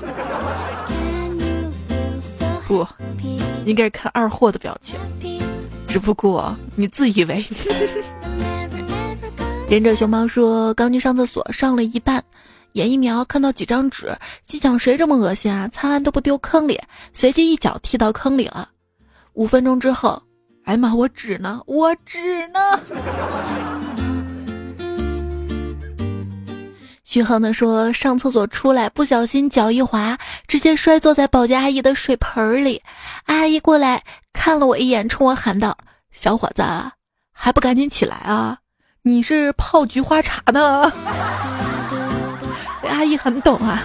[2.68, 2.86] 不，
[3.66, 4.96] 应该是看二货的表情，
[5.88, 7.44] 只不过你自以为。
[9.68, 12.22] 忍者熊猫说：“刚去上厕所，上了一半，
[12.72, 15.68] 眼一瞄看到几张纸，心想谁这么恶心啊？
[15.68, 16.80] 擦完都不丢坑里，
[17.12, 18.68] 随即一脚踢到坑里了。
[19.34, 20.22] 五分钟之后，
[20.64, 21.60] 哎妈，我纸呢？
[21.66, 22.60] 我纸呢？”
[27.02, 32.80] 徐恒的说：“上厕所出来，不小心脚一滑，直接摔坐在保洁阿姨的水盆里。
[33.24, 34.00] 阿姨过来
[34.32, 35.76] 看了我一眼，冲我喊道
[36.12, 36.62] ：‘小伙子，
[37.32, 38.58] 还不赶紧起来啊！’”
[39.02, 40.92] 你是泡菊花茶的，
[42.90, 43.82] 阿姨很懂啊。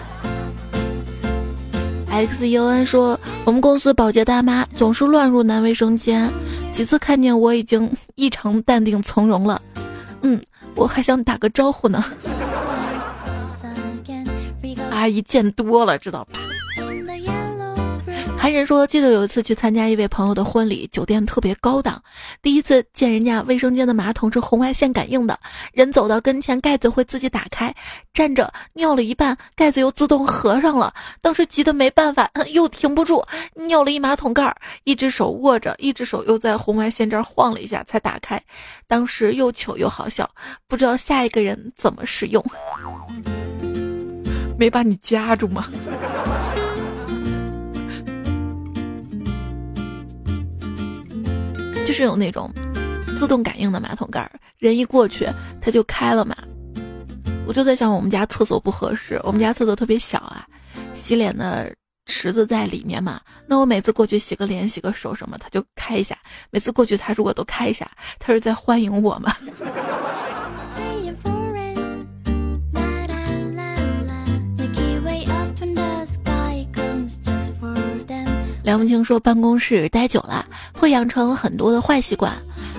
[2.10, 6.32] X U N 说，我们公司保洁大妈总是乱入男卫生间，
[6.72, 9.62] 几次看见我已经异常淡定从容了。
[10.22, 10.42] 嗯，
[10.76, 12.04] 我还想打个招呼呢。
[14.92, 16.40] 阿姨见多了，知道吧？
[18.46, 22.00] 还人说，记得有一次去参加一位朋友的婚礼，酒店特别高档，
[22.44, 25.40] 第一次见人家卫生间的马桶是红外线感应的，
[25.74, 27.74] 人走到跟前，盖子会自己打开，
[28.14, 30.94] 站着尿了一半，盖子又自动合上了。
[31.24, 38.40] 当时急得没办法， 又停不住，尿了一马桶盖，一只手握着，一只手又在红外线这儿晃了一下才打开。
[38.86, 40.30] 当时又糗又好笑，
[40.68, 42.46] 不知道下一个人怎么使用，
[44.56, 45.66] 没把你夹住吗？
[51.86, 52.52] 就是有那种
[53.16, 55.30] 自动感应的马桶盖，人一过去
[55.62, 56.36] 它就开了嘛。
[57.48, 60.48] 我就在想，我们家厕所不合适，我们家厕所特别小啊，
[60.96, 61.72] 洗脸的
[62.08, 63.22] 池子在里面嘛。
[63.46, 66.18] 那我每次过去洗个脸、洗个手什么，它就开一下。
[66.50, 69.32] 每次过去，它如果都开一下，它是在欢迎我吗？
[78.66, 82.34] 梁文清说：“办公室待久了，会养成很多的坏习惯，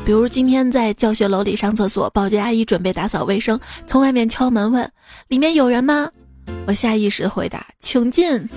[0.04, 4.90] 比如今天在教学楼里上厕所，保洁阿姨准备打扫卫生，从外面敲门问：
[5.28, 6.10] 里面有人吗？
[6.66, 8.48] 我下意识回答：请进。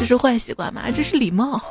[0.00, 0.82] 这是坏习惯吗？
[0.90, 1.62] 这是礼貌。”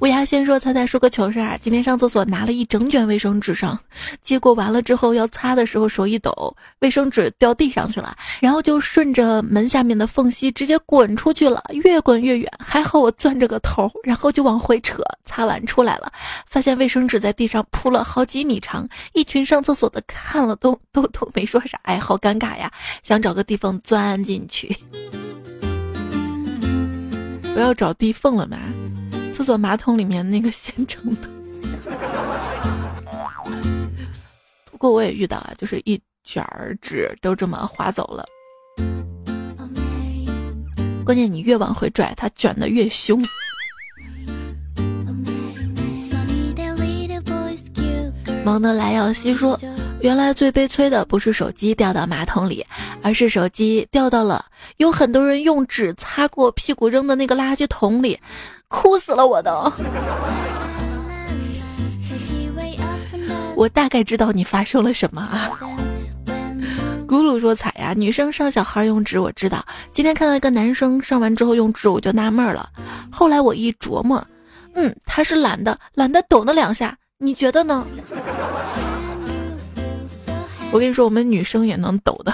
[0.00, 3.78] 乌鸦先说：“猜猜说个糗事儿，今天上厕所拿了一整卷卫生纸上，
[4.22, 12.50] 结果完了之后要擦的时候手一抖，卫生纸掉地上去了，然后就顺着门下面的缝隙直接滚出去了，越滚越远。
[12.58, 16.10] 还好我攥着个头，然后就往回扯，擦完出来了，
[16.48, 24.74] 发现卫生纸在地上铺了好几米长，一群上厕所的看了都都都没说啥，哎，好尴尬呀，想找个地缝钻进去，
[27.52, 28.56] 不要找地缝了嘛。”
[29.40, 31.28] 厕所马桶里面那个 现成的，
[34.70, 38.26] 不过我也遇到啊，就是一卷儿纸都这么划走了。
[41.06, 43.18] 关键你越往回拽，它卷的越凶。
[48.44, 49.58] 蒙德莱要西说，
[50.02, 52.62] 原来最悲催的不是手机掉到马桶里，
[53.02, 54.44] 而是手机掉到了
[54.76, 58.20] 有很多人用纸擦过屁股扔的那个垃圾桶里。
[58.70, 59.70] 哭死了，我都！
[63.56, 65.50] 我大概知道你发生了什么啊！
[67.06, 69.62] 咕噜说彩呀，女生上小孩用纸，我知道。
[69.90, 72.70] 今天看到一个男生上完之后用纸，我就纳闷了。
[73.10, 74.24] 后来我一琢磨，
[74.74, 76.96] 嗯，他是懒的，懒得抖那两下。
[77.18, 77.84] 你觉得呢？
[80.70, 82.32] 我跟你说，我们女生也能抖的。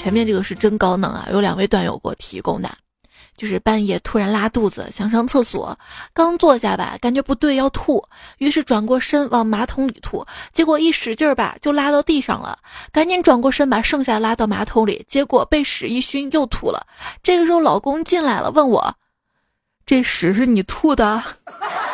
[0.00, 1.28] 前面这个是真高能啊！
[1.30, 2.70] 有两位段友给我提供的，
[3.36, 5.78] 就是半夜突然拉肚子，想上厕所，
[6.14, 8.02] 刚坐下吧，感觉不对要吐，
[8.38, 12.58] 于是转过身往马桶里吐，结果一使劲儿吧，就拉到地上了，
[12.90, 16.86] 赶紧转过身把剩下拉到马桶里，结果被屎一熏又吐了。
[17.22, 18.94] 这个时候老公进来了，问我
[19.84, 21.22] ：“这屎是你吐的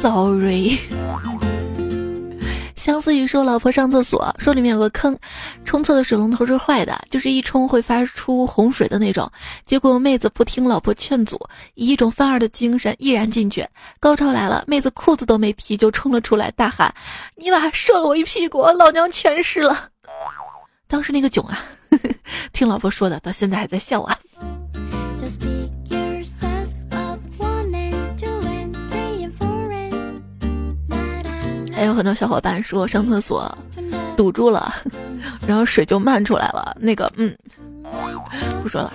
[0.00, 0.78] ？”Sorry，
[2.74, 5.14] 相思雨说老婆上厕所，说里面有个坑，
[5.66, 9.30] 冲厕的水龙头是坏的，就是一冲会发出洪水的那种。
[9.66, 11.38] 结果妹子不听老婆劝阻，
[11.74, 13.62] 以一种犯二的精神毅然进去。
[14.00, 16.94] 高潮来了，妹子裤子都没提就冲了出来，大喊
[17.36, 19.90] ：“你妈射了我一屁股，老娘全湿了。”
[20.88, 21.62] 当时那个囧啊，
[22.54, 24.18] 听老婆说的，到现在还在笑啊。
[31.80, 33.50] 还有很多小伙伴说上厕所
[34.14, 34.70] 堵住了，
[35.46, 36.76] 然后水就漫出来了。
[36.78, 37.34] 那个，嗯，
[38.62, 38.92] 不说了。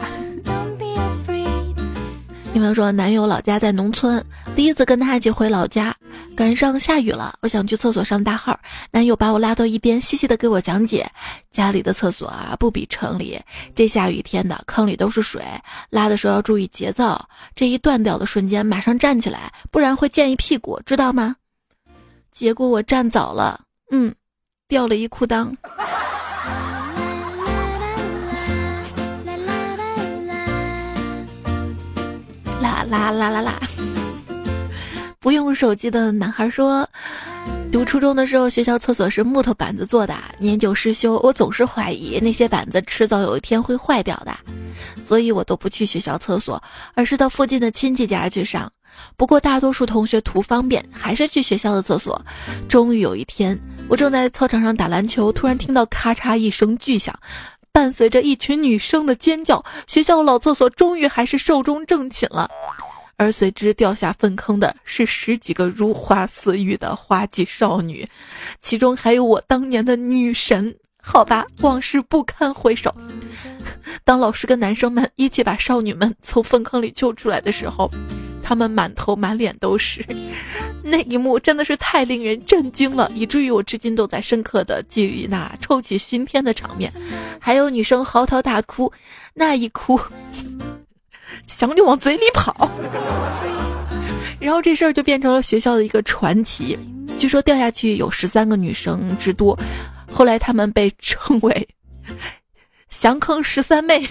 [2.53, 4.23] 女朋友说，男友老家在农村，
[4.55, 5.95] 第一次跟他一起回老家，
[6.35, 8.55] 赶上下雨了，我想去厕所上大号，
[8.91, 11.09] 男友把我拉到一边，细细的给我讲解，
[11.51, 13.41] 家里的厕所啊不比城里，
[13.73, 15.41] 这下雨天的坑里都是水，
[15.89, 17.19] 拉的时候要注意节奏，
[17.55, 21.35] 这一断掉的瞬间马上站起来，不然会溅一屁股，知道吗？
[22.35, 23.61] 结果我站早了，
[23.91, 24.13] 嗯，
[24.67, 25.55] 掉了一裤裆。
[32.61, 33.59] 啦啦啦啦啦！
[35.19, 36.84] 不用手机的男孩说，
[37.75, 44.33] 读初中的时候，学校厕所是木头板子做的，年久失修，我总是怀疑那些板子迟早有一天会坏掉的，
[45.03, 46.63] 所以我都不去学校厕所，
[46.93, 48.71] 而是到附近的亲戚家去上。
[49.17, 52.25] 不过大多数同学图方便，还是去学校的厕所。
[52.69, 53.59] 终于有一天，
[53.89, 57.13] 我正在操场上打篮球，突然听到咔嚓一声巨响。
[57.73, 62.49] 伴随着一群女生的尖叫，学校老厕所终于还是寿终正寝了。
[63.17, 68.07] 而随之掉下粪坑的是十几个如花似玉的花季少女，
[68.61, 70.75] 其中还有我当年的女神。
[71.01, 72.93] 好吧，往事不堪回首。
[74.03, 77.89] 当老师跟男生们一起把少女们从粪坑里救出来的时候。
[78.47, 80.05] 他们满头满脸都是，
[80.83, 86.93] 那一幕真的是太令人震惊了，以至于我至今都在深刻的记忆那臭气熏天的场面。
[87.41, 88.93] 还有女生嚎啕大哭，
[89.33, 89.99] 那一哭，
[91.47, 92.69] 想就往嘴里跑。
[94.39, 96.77] 然后这事儿就变成了学校的一个传奇，
[97.17, 99.57] 据说掉下去有十三个女生之多，
[100.11, 101.67] 后来他们被称为
[102.99, 104.05] “降坑十三妹”。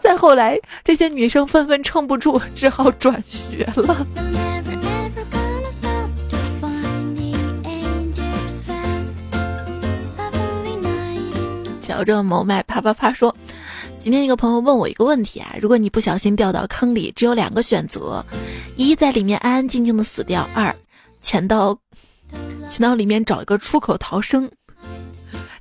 [0.00, 4.06] 再后来，这些女生纷纷撑不住，只好转学了。
[11.82, 13.34] 瞧着某麦啪啪啪说，
[14.02, 18.24] 今天一个朋友问我一个问题啊：如果你不小心掉到坑里，只有两个选择，
[18.74, 20.74] 一在里面安安静静的死掉；二
[21.20, 21.78] 潜到
[22.70, 24.50] 潜到里面找一个出口逃生。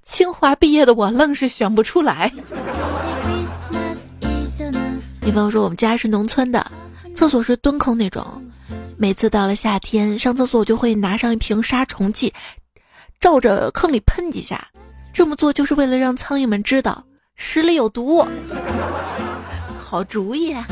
[0.05, 2.31] 清华毕业的我愣是选不出来。
[5.21, 6.71] 女朋友说：“我们家是农村的，
[7.13, 8.25] 厕所是蹲坑那种。
[8.97, 12.33] 每次到了夏天上厕所，我就会拿上一瓶杀虫剂，
[13.19, 14.65] 照着坑里喷几下。
[15.13, 17.03] 这么做就是为了让苍蝇们知道
[17.39, 18.23] 屎里有毒。
[19.79, 20.67] 好主意啊！”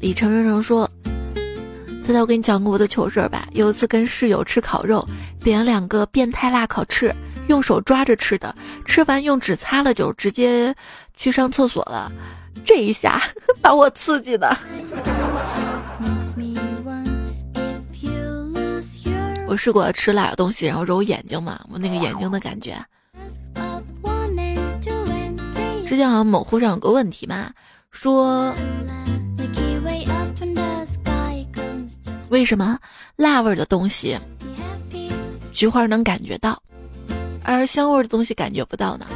[0.00, 0.88] 李成成成说
[2.04, 3.48] ：“猜猜我给你讲过我的糗事吧？
[3.52, 5.04] 有一次跟室友吃烤肉，
[5.42, 7.12] 点了两个变态辣烤翅。”
[7.48, 8.52] 用手抓着吃的，
[8.84, 10.74] 吃完用纸擦了就直接
[11.16, 12.10] 去上厕所了，
[12.64, 13.22] 这一下
[13.62, 14.56] 把我刺激的。
[19.46, 22.76] 我试过吃辣的东西，然后揉眼睛嘛，我那个眼睛的感觉。
[25.86, 27.50] 之前好像某乎上有个问题嘛，
[27.90, 28.52] 说
[32.28, 32.76] 为什么
[33.14, 34.18] 辣味的东西
[35.52, 36.60] 菊花能感觉到？
[37.44, 39.06] 而香味的东西感觉不到呢。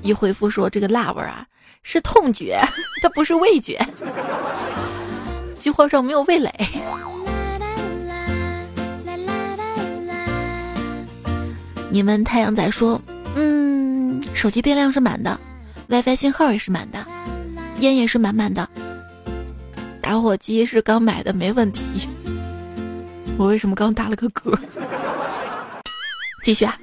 [0.00, 1.46] 一回复说这个辣味啊
[1.82, 2.58] 是痛觉，
[3.02, 3.78] 它不是味觉。
[5.60, 6.50] 菊花上没有味蕾。
[11.92, 12.98] 你们太阳仔说，
[13.34, 15.38] 嗯，手机电量是满的
[15.88, 17.04] ，WiFi 信号也是满的，
[17.80, 18.66] 烟也是满满的，
[20.00, 22.08] 打火机是刚买的，没问题。
[23.36, 24.58] 我为什么刚打了个嗝？
[26.42, 26.78] 继续啊。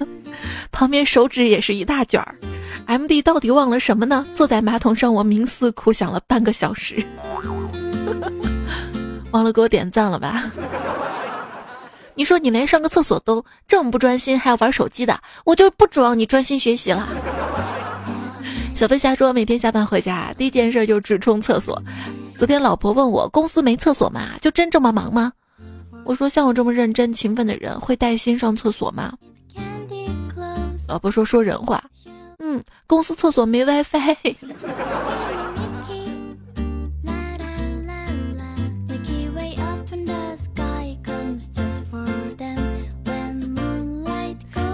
[0.72, 2.36] 旁边手指也是一大卷儿
[2.86, 4.24] ，M D 到底忘了什么呢？
[4.36, 7.04] 坐在马桶上，我冥思苦想了半个小时，
[9.34, 10.52] 忘了给我点赞了吧？
[12.20, 17.08] 你说你连上个厕所都这么不专心，还要玩手机的，我就不指望你专心学习了。
[18.76, 21.82] 小飞侠说，每天下班回家第一件事就直冲厕所。
[22.38, 24.32] 昨天老婆问我，公司没厕所吗？
[24.42, 25.32] 就真这么忙吗？
[26.04, 29.14] 我说，像我这么认真勤奋的人，会带薪上厕所吗？
[30.90, 31.82] 老婆说说人话，
[32.40, 34.36] 嗯，公司厕所没 WiFi。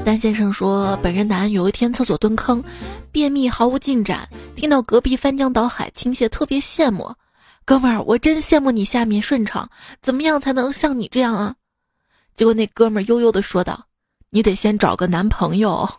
[0.06, 2.64] 丹先生说，本人男有一天厕所蹲坑，
[3.12, 7.12] 便秘毫无进展，听到隔壁翻江倒海倾泻，特别羡慕。
[7.66, 9.68] 哥们儿，我真羡慕你下面顺畅，
[10.04, 11.56] 怎么样才能像你这样啊？
[12.36, 13.86] 结果那哥们儿悠悠的说道。
[14.30, 15.90] 你得先找个男朋友，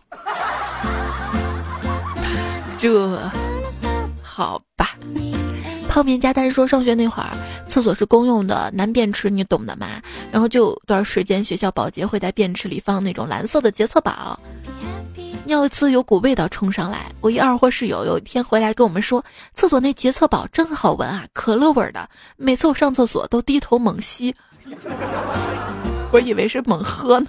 [2.77, 3.19] 这
[4.21, 4.91] 好吧？
[5.97, 7.35] 泡面加蛋说，上学那会儿，
[7.67, 9.99] 厕所是公用的，男便池你懂的嘛？
[10.31, 14.39] 然后就段时间，学校保洁会在便池里放那种蓝色的洁厕宝，
[15.45, 17.11] 尿一次有股味道冲上来。
[17.19, 19.25] 我一二货室友有一天回来跟我们说，
[19.55, 22.07] 厕所那洁厕宝真好闻啊，可乐味的。
[22.35, 24.35] 每次我上厕所都低头猛吸，
[26.13, 27.27] 我以为是猛喝呢。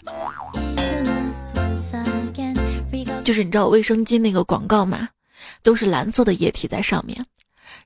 [3.24, 5.08] 就是你知道卫生巾那个广告吗？
[5.62, 7.24] 都是蓝色的液体在上面。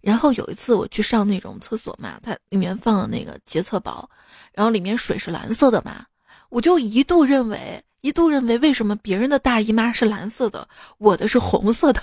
[0.03, 4.11] 然后有一次我去上那种厕所嘛，它里面放了那个洁厕宝，
[4.53, 6.05] 然后里面水是蓝色的嘛，
[6.51, 12.03] 我就一度认为，一度认为为什么别人的大姨妈是蓝色的，我的是红色的。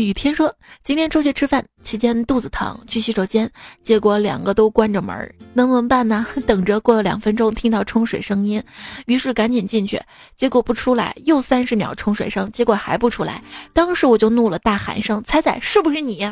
[0.00, 3.48] 雨天说：“今天出去吃饭期间肚子疼，去洗手间，
[3.80, 6.26] 结果两个都关着门儿，能怎么办呢？
[6.48, 8.60] 等着过了两分钟，听到冲水声音，
[9.06, 10.02] 于是赶紧进去，
[10.36, 13.40] 结果不出来，又三十秒冲水声，结果还不出来。
[13.72, 16.28] 当时我就怒了，大喊一声：‘彩彩，是不是你？’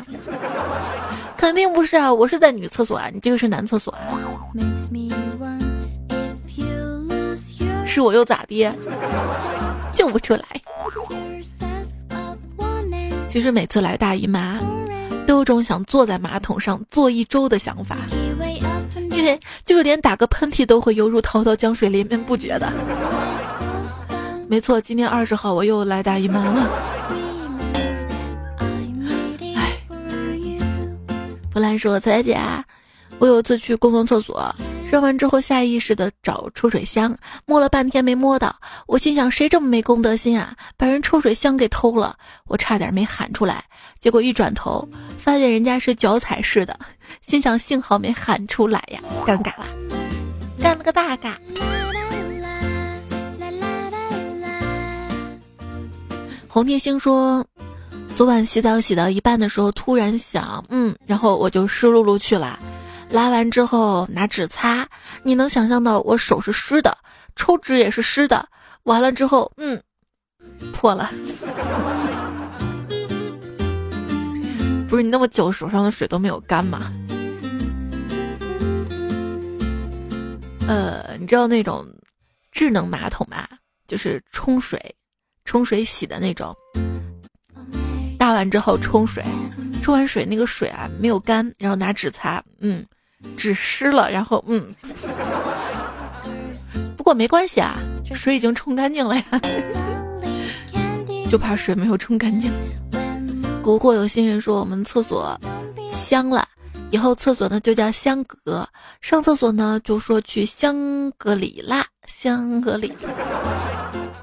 [1.37, 3.93] 肯定不是啊，我是在女厕所啊，你这个是男厕所。
[3.93, 4.19] 啊
[7.85, 8.69] 是我又咋的？
[9.95, 10.43] 救不出来。”
[13.33, 14.59] 其实每次来大姨妈，
[15.25, 17.97] 都有种想坐在马桶上坐一周的想法，
[19.09, 22.71] 因为就是连打个喷嚏都会犹如滔滔江水连绵不绝的。
[24.47, 26.69] 没错，今天二十号我又来大姨妈了。
[29.55, 29.81] 哎，
[31.51, 32.37] 弗兰说：“彩姐，
[33.17, 34.55] 我有一次去公共厕所。”
[34.93, 37.17] 扔完之后，下意识的找抽水箱，
[37.47, 38.55] 摸了半天没摸到。
[38.85, 42.15] 我心想，谁这么没公德心啊，把人抽水箱给偷了？
[42.45, 43.65] 我差点没喊出来，
[43.99, 44.87] 结果一转头，
[45.17, 46.77] 发现人家是脚踩式的，
[47.21, 49.65] 心想幸好没喊出来呀，尴尬了，
[50.61, 51.33] 干了个大尬。
[56.47, 57.43] 红天星说，
[58.15, 62.59] 昨晚洗澡洗到一半的时候，突然想，嗯，然后我就湿漉漉去了。
[63.13, 64.89] 拉完之后拿纸擦，
[65.21, 66.97] 你能想象到我手是湿的，
[67.35, 68.49] 抽纸也是湿的。
[68.85, 69.79] 完了之后，嗯，
[70.73, 71.07] 破了。
[74.89, 76.91] 不是你那么久手上的水都没有干吗？
[80.67, 81.85] 呃，你知道那种
[82.51, 83.47] 智能马桶吧？
[83.87, 84.83] 就是冲水、
[85.45, 86.51] 冲水洗的那种。
[88.17, 89.23] 大完之后冲水，
[89.83, 92.83] 冲完水那个水啊没有干，然后拿纸擦，嗯。
[93.37, 94.67] 纸湿了，然后嗯，
[96.97, 97.75] 不过没关系啊，
[98.13, 99.23] 水已经冲干净了呀，
[101.29, 102.51] 就怕水没有冲干净。
[103.63, 105.39] 不过有新人说我们厕所
[105.91, 106.47] 香了，
[106.91, 108.67] 以后厕所呢就叫香格，
[109.01, 112.93] 上厕所呢就说去香格里拉，香格里。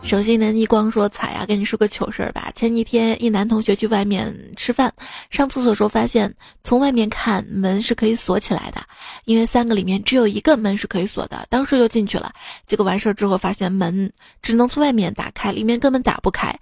[0.02, 2.50] 手心的逆光说：“彩呀，跟你说个糗事儿吧。
[2.56, 4.92] 前几天一男同学去外面吃饭，
[5.30, 6.34] 上厕所时候发现
[6.64, 8.80] 从外面看门是可以锁起来的，
[9.24, 11.46] 因为三个里面只有一个门是可以锁的。
[11.48, 12.32] 当时就进去了，
[12.66, 14.10] 结果完事儿之后发现门
[14.42, 16.52] 只能从外面打开，里面根本打不开。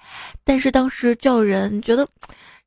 [0.45, 2.07] 但是当时叫人觉得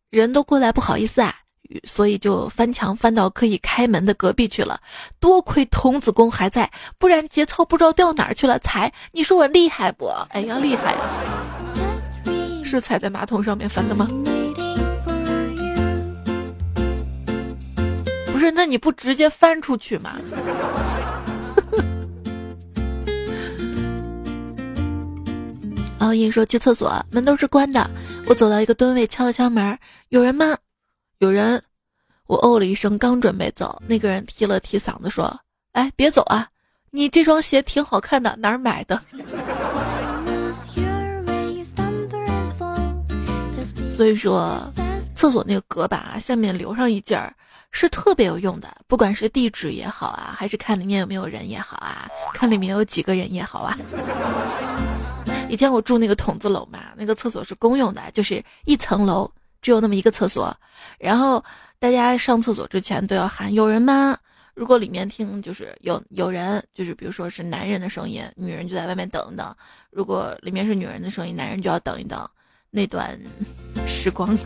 [0.09, 1.36] 人都过来不好意思啊。”
[1.84, 4.80] 所以就翻墙翻到可以开门的隔壁去了，
[5.19, 8.57] 多亏童子功还在，不然节操不知道掉哪儿去了。
[8.59, 10.07] 才，你说我厉害不？
[10.30, 11.09] 哎呀，厉害啊！
[12.63, 14.07] 是踩在马桶上面翻的吗？
[18.32, 20.15] 不是，那你不直接翻出去吗？
[25.99, 27.89] 熬夜说去厕所，门都是关的。
[28.26, 29.78] 我走到一个蹲位，敲了敲门，
[30.09, 30.57] 有人吗？
[31.22, 31.61] 有人，
[32.26, 35.39] 我哦了一声，刚准备走，那个人提了提嗓子说
[35.74, 36.49] ：“哎，别走啊，
[36.89, 38.99] 你这双鞋挺好看的，哪儿买的？”
[43.95, 44.59] 所以说，
[45.15, 47.32] 厕所那个隔板啊，下面留上一件儿
[47.69, 53.78] 是特别有用的，不管是地址也好啊，还是看里面有没有人也好啊，看里面有几个人也好啊。
[55.49, 59.32] 以前我住那个筒子楼嘛，那个厕所是公用的，就是一层楼。
[59.62, 60.55] 只有那么一个厕所，
[60.99, 61.43] 然后
[61.80, 64.18] 大家上厕所之前都要喊有人吗？
[64.53, 69.47] 如果里面听就是有有人，就是比如说是男人的声音，女人就在外面等等；
[69.91, 72.30] 如果里面是女人的声音，男人就要等一等。
[72.70, 73.20] 那段
[73.88, 74.38] 时光，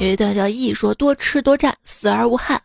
[0.00, 2.60] 有一段叫“一说多吃多占，死而无憾”。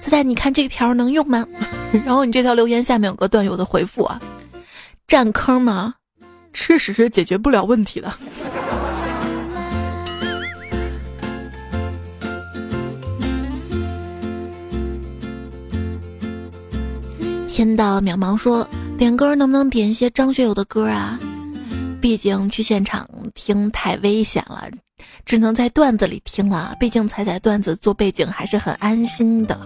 [0.00, 1.44] 猜猜你看这条能用吗？
[2.04, 4.20] 然后你这条留言下面有个段友的回复啊，
[5.08, 5.94] 占坑吗？
[6.52, 8.12] 吃屎是解决不了问题的。
[17.48, 18.68] 天道渺茫说
[18.98, 21.18] 点歌能不能点一些张学友的歌啊？
[22.00, 24.68] 毕竟去现场听太危险了，
[25.24, 26.76] 只能在段子里听了。
[26.78, 29.58] 毕竟彩彩段子做背景还是很安心的，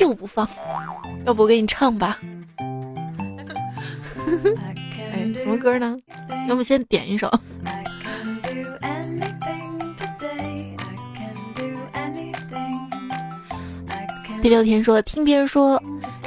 [0.00, 0.48] 就不放。
[1.26, 2.18] 要不我给你唱吧？
[5.12, 5.94] 哎，什么歌呢？
[6.48, 7.30] 要不先点一首。
[14.40, 15.78] 第六天说，听别人说，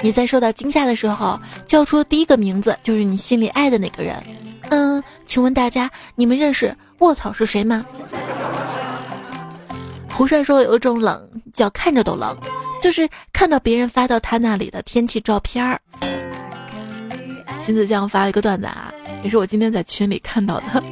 [0.04, 4.16] 你在受到惊吓的时候叫出的第一个名字就是你心里爱的那个人。
[4.70, 7.84] 嗯，请问大家，你们认识卧草是谁吗？
[10.12, 12.38] 胡帅说有一种冷叫看着都冷，
[12.84, 15.80] 就是看到别人发到他那里的天气照片儿。
[17.62, 20.84] 金子酱发了一个段子啊，也是我今天在群里看到的。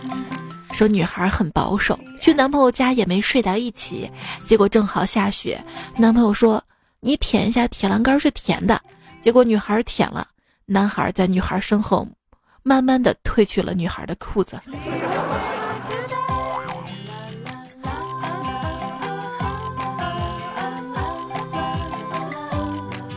[0.72, 4.10] 说女孩很保守，去男朋友家也没睡到一起，
[4.44, 5.62] 结果正好下雪，
[5.98, 6.62] 男朋友说
[7.00, 8.80] ：“你舔一下铁栏杆是甜的。”
[9.20, 10.26] 结果女孩舔了，
[10.64, 12.08] 男孩在女孩身后
[12.62, 14.58] 慢慢的褪去了女孩的裤子。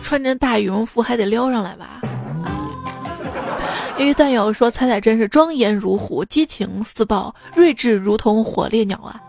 [0.10, 2.01] 穿着大羽绒服还得撩上来吧？
[3.99, 9.22] 一段友说：“彩彩真是庄严如虎，激情似豹，睿智如同火烈鸟啊！”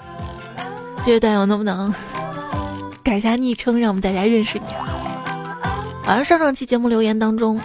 [1.05, 1.93] 这位段友能不能
[3.03, 4.73] 改下昵称，让我们大家认识你？
[6.03, 7.61] 好像上上期节目留言当中，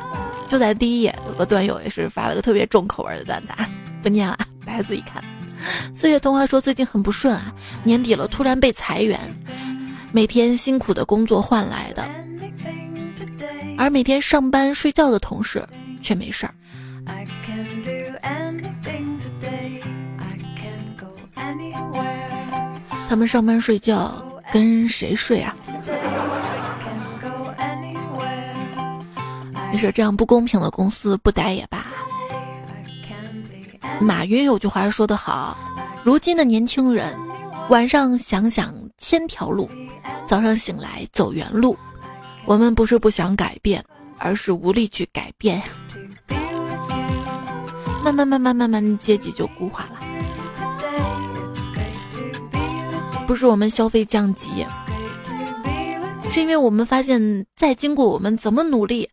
[0.50, 3.66] 就在第一页有个段友也是发了个特别重口味的段子，啊
[4.04, 5.24] 不念了，大家自己看。
[5.94, 7.54] 岁月童话说：“最近很不顺啊，
[7.86, 9.18] 年底了突然被裁员，
[10.12, 12.04] 每天辛苦的工作换来的，
[13.78, 15.68] 而每天上班睡觉的同事
[16.02, 16.54] 却没事儿。”
[23.08, 25.56] 他们上班睡觉跟谁睡啊？
[29.72, 31.86] 没事这样不公平的公司不待也罢。
[34.00, 35.56] 马云有句话说得好：
[36.04, 37.16] 如今的年轻人，
[37.70, 39.70] 晚上想想千条路，
[40.26, 41.78] 早上醒来走原路。
[42.46, 43.84] 我们不是不想改变，
[44.18, 45.66] 而是无力去改变呀。
[48.04, 50.00] 慢慢慢慢慢慢，阶级就固化了。
[53.26, 54.64] 不是我们消费降级，
[56.32, 59.10] 是因为我们发现，再经过我们怎么努力，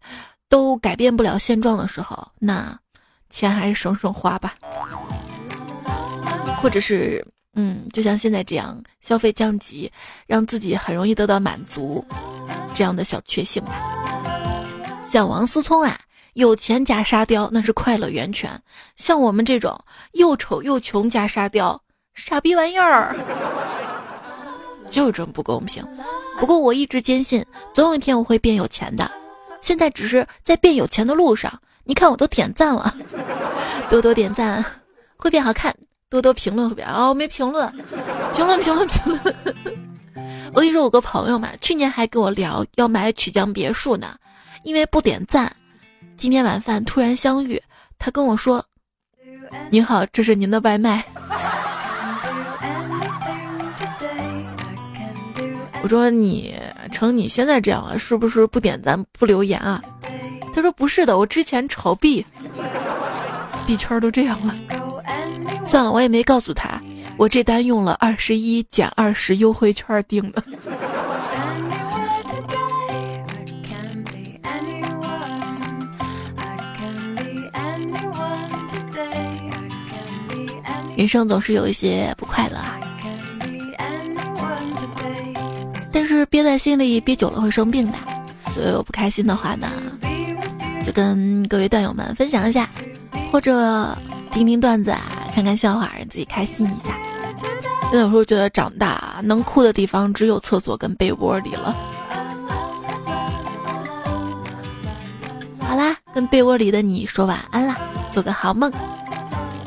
[0.51, 2.79] 都改变不了现状的时候，那
[3.31, 4.55] 钱还是省省花吧。
[6.61, 9.91] 或者是，嗯，就像现在这样，消费降级，
[10.27, 12.05] 让自己很容易得到满足，
[12.75, 13.73] 这样的小确幸吧。
[15.11, 15.99] 像王思聪啊。
[16.35, 18.51] 有钱加沙雕那是快乐源泉，
[18.97, 19.79] 像我们这种
[20.13, 21.79] 又丑又穷加沙雕，
[22.15, 23.15] 傻逼玩意儿，
[24.91, 25.87] 就是这么不公平。
[26.41, 27.45] 不过我一直坚信，
[27.75, 29.11] 总有一天我会变有钱的，
[29.61, 31.53] 现在只是在变有钱的路上。
[31.85, 32.97] 你看我都点赞了，
[33.91, 34.65] 多多点赞
[35.19, 35.77] 会变好看，
[36.13, 37.67] 多多评论会变哦，没评论，
[38.35, 39.35] 评论评论评论。
[40.53, 44.15] 我跟你说，我个朋友嘛，去年还跟我聊要买曲江别墅呢，
[44.63, 45.51] 因为不点赞。
[46.19, 47.59] 今天晚饭突然相遇，
[47.99, 48.63] 他跟我说
[49.73, 51.03] ：“您好，这是您的外卖。
[55.83, 56.55] ”我说：“你
[56.93, 59.83] 成你现在这样了，是不是不点赞不留言啊？”
[60.53, 62.23] 他说：“不是的，我之前炒币，
[63.67, 64.55] 币圈都这样了。
[65.65, 66.81] 算了，我也没告诉他，
[67.17, 70.43] 我这单用了二十一减二十优惠券订的。
[80.95, 82.79] ”人生总是有一些不快乐啊，
[85.91, 87.99] 但是憋在心里憋久了会生病的，
[88.53, 89.69] 所以我不开心的话呢，
[90.87, 92.71] 就跟各位段友们分享一下，
[93.33, 93.97] 或者
[94.33, 95.01] 听听段子啊，
[95.35, 96.97] 看看笑话，让自己开心一下。
[97.91, 101.77] 真的有时候觉得长大能哭的地方只有厕所跟被窝里了。
[105.61, 107.77] 好啦，跟被窝里的你说晚安啦，
[108.11, 108.73] 做个好梦。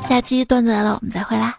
[0.08, 1.56] 下期段子来了，我们再会啦。